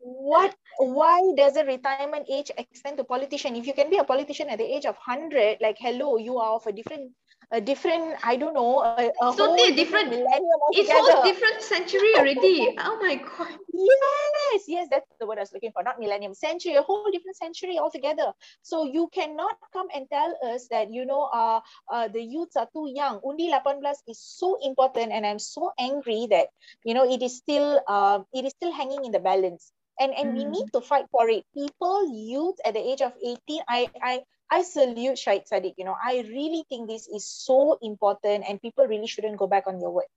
[0.00, 3.56] What, why does a retirement age extend to politician?
[3.56, 6.54] If you can be a politician at the age of 100, like, hello, you are
[6.54, 7.12] of a different
[7.52, 11.22] a different, I don't know, a, a It's totally whole a different- millennium It's whole
[11.24, 12.76] different century already.
[12.78, 13.58] Oh my god.
[13.72, 17.36] Yes, yes, that's the word I was looking for, not millennium, century, a whole different
[17.36, 18.32] century altogether.
[18.62, 21.60] So you cannot come and tell us that, you know, uh,
[21.90, 23.20] uh, the youths are too young.
[23.26, 26.48] Undi 18 is so important, and I'm so angry that,
[26.84, 29.72] you know, it is still, uh, it is still hanging in the balance.
[29.98, 30.50] And, and we Mm.
[30.50, 31.44] need to fight for it.
[31.54, 34.20] People, youth at the age of 18, I, I,
[34.50, 35.74] I salute Syed Saddiq.
[35.76, 39.66] You know, I really think this is so important, and people really shouldn't go back
[39.66, 40.08] on their word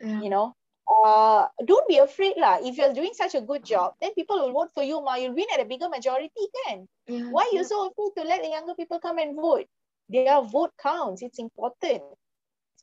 [0.00, 0.20] Yeah.
[0.20, 0.54] you know
[1.04, 4.52] uh don't be afraid lah if you're doing such a good job then people will
[4.52, 7.30] vote for you ma you'll win at a bigger majority can Yeah.
[7.30, 9.66] why you so afraid to let the younger people come and vote
[10.08, 12.02] their vote counts it's important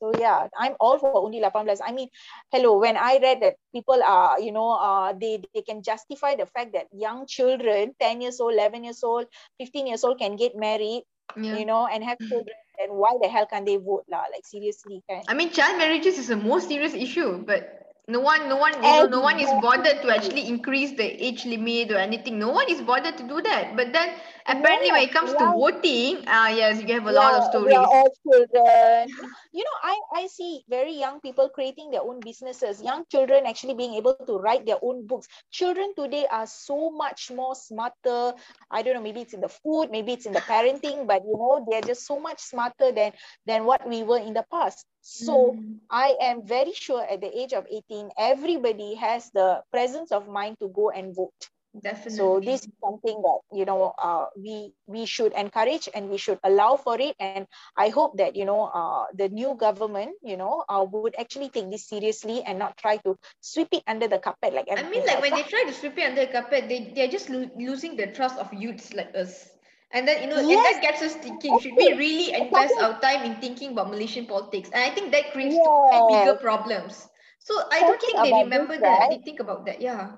[0.00, 2.08] so yeah i'm all for undi 18 i mean
[2.50, 6.46] hello when i read that people are you know uh they they can justify the
[6.46, 9.26] fact that young children 10 years old 11 years old
[9.58, 11.04] 15 years old can get married
[11.38, 11.58] Yeah.
[11.58, 14.98] you know and have children then why the hell can't they vote lah like seriously
[15.08, 18.74] can I mean, child marriages is a more serious issue, but no one, no one,
[18.74, 22.38] you know, no one is bothered to actually increase the age limit or anything.
[22.38, 23.76] No one is bothered to do that.
[23.76, 24.10] But then
[24.50, 27.88] apparently, when it comes to voting, ah, yes, you have a lot of stories.
[27.92, 29.08] All children.
[29.52, 33.74] You know, I, I see very young people creating their own businesses, young children actually
[33.74, 35.18] being able to write their own books.
[35.50, 38.32] Children today are so much more smarter.
[38.70, 41.36] I don't know, maybe it's in the food, maybe it's in the parenting, but you
[41.36, 43.12] know, they're just so much smarter than
[43.46, 44.86] than what we were in the past.
[45.00, 45.80] So Mm.
[45.90, 50.58] I am very sure at the age of 18, everybody has the presence of mind
[50.60, 51.50] to go and vote.
[51.78, 52.10] Definitely.
[52.10, 56.38] So this is something that you know uh, we we should encourage and we should
[56.44, 57.14] allow for it.
[57.20, 57.46] And
[57.76, 61.60] I hope that you know uh, the new government you know uh, would actually take
[61.62, 65.20] this seriously and not try to sweep it under the carpet like I mean, like
[65.20, 68.06] when they try to sweep it under the carpet, they they're just lo- losing the
[68.08, 69.48] trust of youths like us.
[69.92, 73.24] And then you know, and that gets us thinking: Should we really invest our time
[73.24, 74.70] in thinking about Malaysian politics?
[74.72, 77.08] And I think that creates totally bigger problems.
[77.38, 78.98] So I don't think they remember this, that.
[79.00, 79.08] right?
[79.08, 79.80] They think about that.
[79.80, 80.16] Yeah.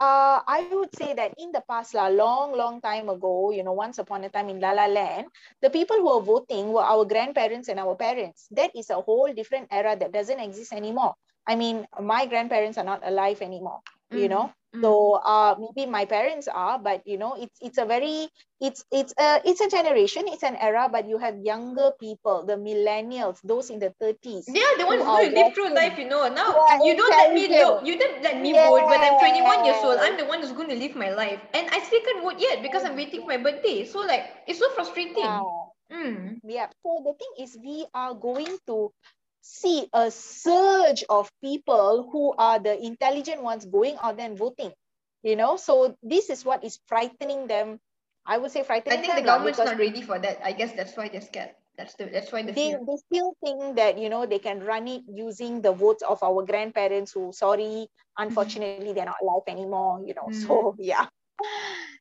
[0.00, 3.72] Uh, I would say that in the past, la, long, long time ago, you know,
[3.72, 5.28] once upon a time in La La Land,
[5.60, 8.48] the people who were voting were our grandparents and our parents.
[8.50, 11.14] That is a whole different era that doesn't exist anymore.
[11.46, 13.80] I mean, my grandparents are not alive anymore,
[14.12, 14.52] you Mm, know.
[14.74, 14.82] Mm.
[14.82, 18.28] So uh, maybe my parents are, but you know, it's it's a very
[18.60, 22.56] it's it's a it's a generation, it's an era, but you have younger people, the
[22.56, 24.46] millennials, those in the thirties.
[24.48, 26.28] Yeah, the ones who who live through life, you know.
[26.28, 27.84] Now Yeah, you don't let me look.
[27.86, 29.98] You don't let me vote But I'm 21 years old.
[30.00, 32.62] I'm the one who's going to live my life, and I still can't vote yet
[32.62, 33.84] because I'm waiting for my birthday.
[33.84, 35.16] So like, it's so frustrating.
[35.16, 35.40] Yeah.
[35.92, 36.40] Mm.
[36.44, 36.68] Yeah.
[36.82, 38.92] So the thing is, we are going to
[39.42, 44.72] see a surge of people who are the intelligent ones going out there and voting.
[45.22, 47.78] You know, so this is what is frightening them.
[48.26, 48.98] I would say frightening.
[48.98, 50.40] I think the government's not ready for that.
[50.44, 51.50] I guess that's why they're scared.
[51.76, 52.80] That's the that's why the they, fear.
[52.86, 56.44] they still think that you know they can run it using the votes of our
[56.44, 57.88] grandparents who sorry
[58.18, 60.34] unfortunately they're not alive anymore you know Mm.
[60.34, 61.06] so yeah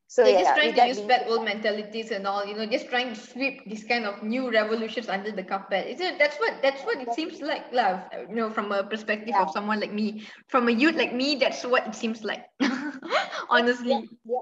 [0.10, 2.90] so They're yeah just trying to use bad old mentalities and all, you know, just
[2.90, 5.88] trying to sweep these kind of new revolutions under the carpet.
[5.88, 6.20] Isn't it?
[6.20, 8.02] That's what that's what it seems like, love.
[8.30, 11.66] You know, from a perspective of someone like me, from a youth like me, that's
[11.66, 12.46] what it seems like.
[13.50, 14.10] Honestly.
[14.26, 14.40] yeah,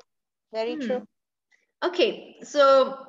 [0.53, 0.87] very Hmm.
[0.87, 1.07] true
[1.83, 3.06] Okay, so.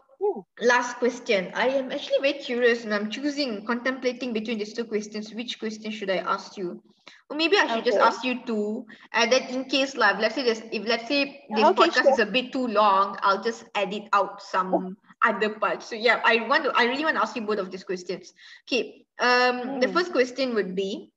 [0.61, 1.51] Last question.
[1.55, 5.33] I am actually very curious and I'm choosing, contemplating between these two questions.
[5.35, 6.83] Which question should I ask you?
[7.31, 8.85] Or maybe I should just ask you two.
[9.13, 12.19] And then in case like let's say this if let's say this Okay, podcast is
[12.19, 14.87] a bit too long, I'll just edit out some
[15.25, 15.87] other parts.
[15.87, 18.33] So yeah, I want to I really want to ask you both of these questions.
[18.69, 19.07] Okay.
[19.21, 19.97] Um the Hmm.
[19.97, 21.13] first question would be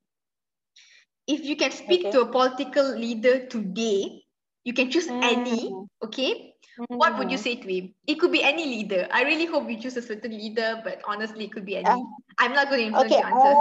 [1.28, 2.14] if you can speak Okay.
[2.14, 4.24] to a political leader today,
[4.64, 5.88] you can choose any, Mm.
[6.04, 6.56] okay?
[6.96, 7.38] What would you Mhm.
[7.38, 7.94] say to him?
[8.08, 9.08] It could be any leader.
[9.12, 11.90] I really hope you choose a certain leader, but honestly, it could be any.
[11.90, 11.98] Uh,
[12.38, 13.56] I'm not going to influence Okay, your answer.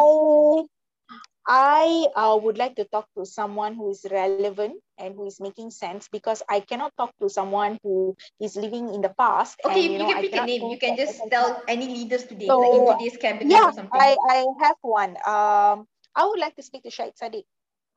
[1.47, 5.29] I, I uh, would like to talk to someone who is relevant and who is
[5.31, 9.61] making sense because I cannot talk to someone who is living in the past.
[9.65, 10.63] Okay, and, you, know, can I pick a name.
[10.71, 14.01] You can just tell any leaders today, So, like in today's cabinet Yeah, or something.
[14.01, 15.11] I, I have one.
[15.27, 17.45] Um, I would like to speak to Syed Saddiq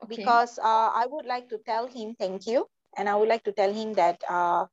[0.04, 0.08] okay.
[0.08, 2.68] because uh, I would like to tell him thank you.
[2.98, 4.66] And I would like to tell him that, uh,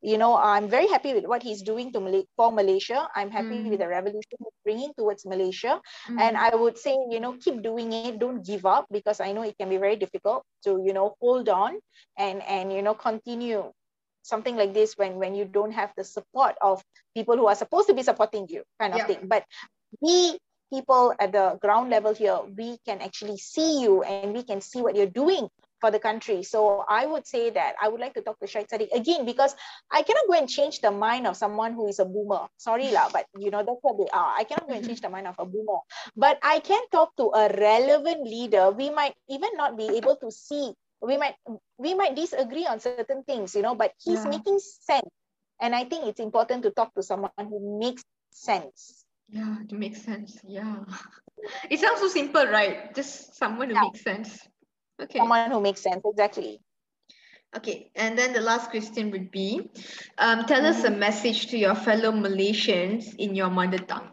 [0.00, 3.08] you know, I'm very happy with what he's doing to Malay- for Malaysia.
[3.14, 3.70] I'm happy Mm.
[3.70, 5.80] with the revolution he's bringing towards Malaysia.
[6.08, 6.20] Mm.
[6.20, 8.18] And I would say, you know, keep doing it.
[8.18, 11.48] Don't give up because I know it can be very difficult to, you know, hold
[11.48, 11.78] on
[12.16, 13.72] and, and you know, continue
[14.22, 16.82] something like this when, when you don't have the support of
[17.14, 19.06] people who are supposed to be supporting you kind of Yeah.
[19.06, 19.28] thing.
[19.28, 19.44] But
[20.00, 20.38] we
[20.72, 24.80] people at the ground level here, we can actually see you and we can see
[24.82, 25.46] what you're doing
[25.84, 26.40] for the country.
[26.42, 29.52] So I would say that I would like to talk to Syed Saddiq again because
[29.92, 32.48] I cannot go and change the mind of someone who is a boomer.
[32.56, 34.32] Sorry, lah, but you know that's what they are.
[34.32, 35.84] I cannot go and change the mind of a boomer.
[36.16, 38.72] But I can talk to a relevant leader.
[38.72, 40.72] We might even not be able to see.
[41.04, 41.36] We might
[41.76, 44.40] we might disagree on certain things, you know, but he's Yeah.
[44.40, 45.12] making sense.
[45.60, 48.00] And I think it's important to talk to someone who makes
[48.32, 49.04] sense.
[49.28, 50.40] Yeah, it makes sense.
[50.48, 50.80] Yeah.
[51.68, 52.94] It sounds so simple, right?
[52.96, 53.84] Just someone who Yeah.
[53.84, 54.48] makes sense.
[55.02, 55.18] Okay.
[55.18, 56.60] Someone who makes sense, exactly.
[57.56, 59.70] Okay, and then the last question would be,
[60.18, 60.98] um, tell us a mm-hmm.
[60.98, 64.10] message to your fellow Malaysians in your mother tongue.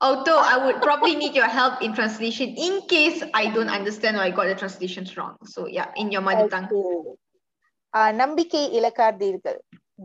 [0.00, 4.20] Although I would probably need your help in translation in case I don't understand or
[4.20, 5.36] I got the translations wrong.
[5.44, 6.68] So yeah, in your mother tongue.
[7.94, 8.74] Ah, Nambike.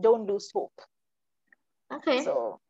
[0.00, 0.80] Don't lose hope.
[1.92, 2.22] Okay.
[2.22, 2.60] So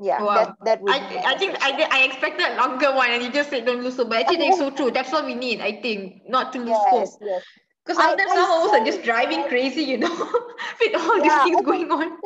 [0.00, 0.34] yeah, Wow.
[0.34, 1.88] that, that would I, I think I.
[1.90, 4.08] I expected a longer one and you just said don't lose hope.
[4.10, 4.90] But actually, it's so true.
[4.90, 6.92] That's what we need, I think, not to lose hope.
[6.92, 7.42] Yes, yes.
[7.84, 10.08] Because sometimes I some of us are just driving crazy, you know,
[10.80, 12.18] with all these things I going on.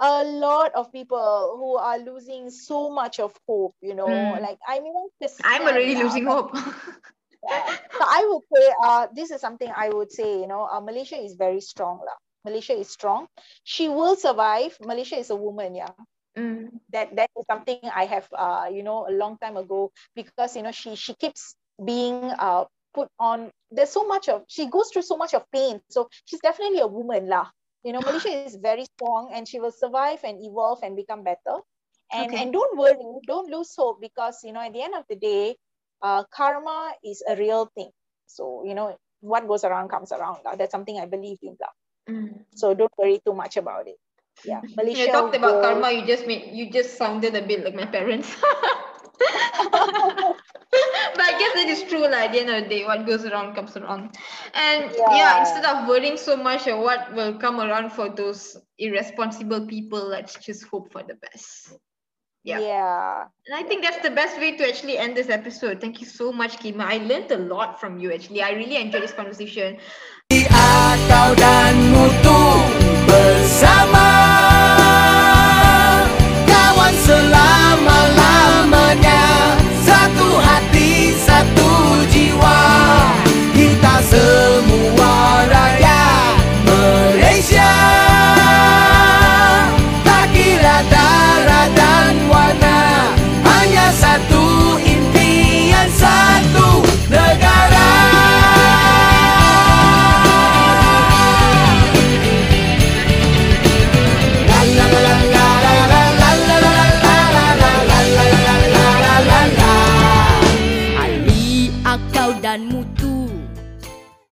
[0.00, 4.40] A lot of people who are losing so much of hope, you know, Mm.
[4.42, 4.94] like I mean,
[5.44, 6.56] I'm already losing hope.
[7.46, 11.16] So I would say, uh, this is something I would say, you know, uh, Malaysia
[11.16, 12.00] is very strong.
[12.00, 12.16] lah.
[12.44, 13.28] Malaysia is strong.
[13.64, 14.76] She will survive.
[14.80, 15.92] Malaysia is a woman, yeah.
[16.36, 16.80] Mm.
[16.90, 20.62] that that is something I have uh you know a long time ago because you
[20.62, 25.02] know she she keeps being uh put on there's so much of she goes through
[25.02, 27.50] so much of pain so she's definitely a woman lah
[27.84, 31.62] you know Malaysia is very strong and she will survive and evolve and become better
[32.12, 32.42] and Okay.
[32.42, 35.56] and don't worry don't lose hope because you know at the end of the day
[36.02, 37.90] uh karma is a real thing
[38.26, 40.54] so you know what goes around comes around lah.
[40.54, 41.72] that's something I believe in lah.
[42.10, 42.44] Mm.
[42.54, 43.96] so don't worry too much about it
[44.42, 45.90] yeah Malaysia You talked about will- karma.
[45.94, 48.34] You just made you just sounded a bit like my parents.
[51.14, 53.24] but I guess it is true, like, at the end of the day, what goes
[53.24, 54.16] around comes around.
[54.54, 55.16] And yeah.
[55.16, 55.40] Yeah.
[55.40, 60.36] instead of worrying so much of what will come around for those irresponsible people, let's
[60.36, 61.78] just hope for the best.
[62.44, 62.60] Yeah.
[62.60, 65.80] yeah And I think that's the best way to actually end this episode.
[65.80, 66.84] Thank you so much, Khayma.
[66.84, 68.42] I learned a lot from you actually.
[68.42, 69.78] I really enjoyed this conversation.
[70.28, 72.36] Akal dan Muthu
[73.08, 74.13] bersama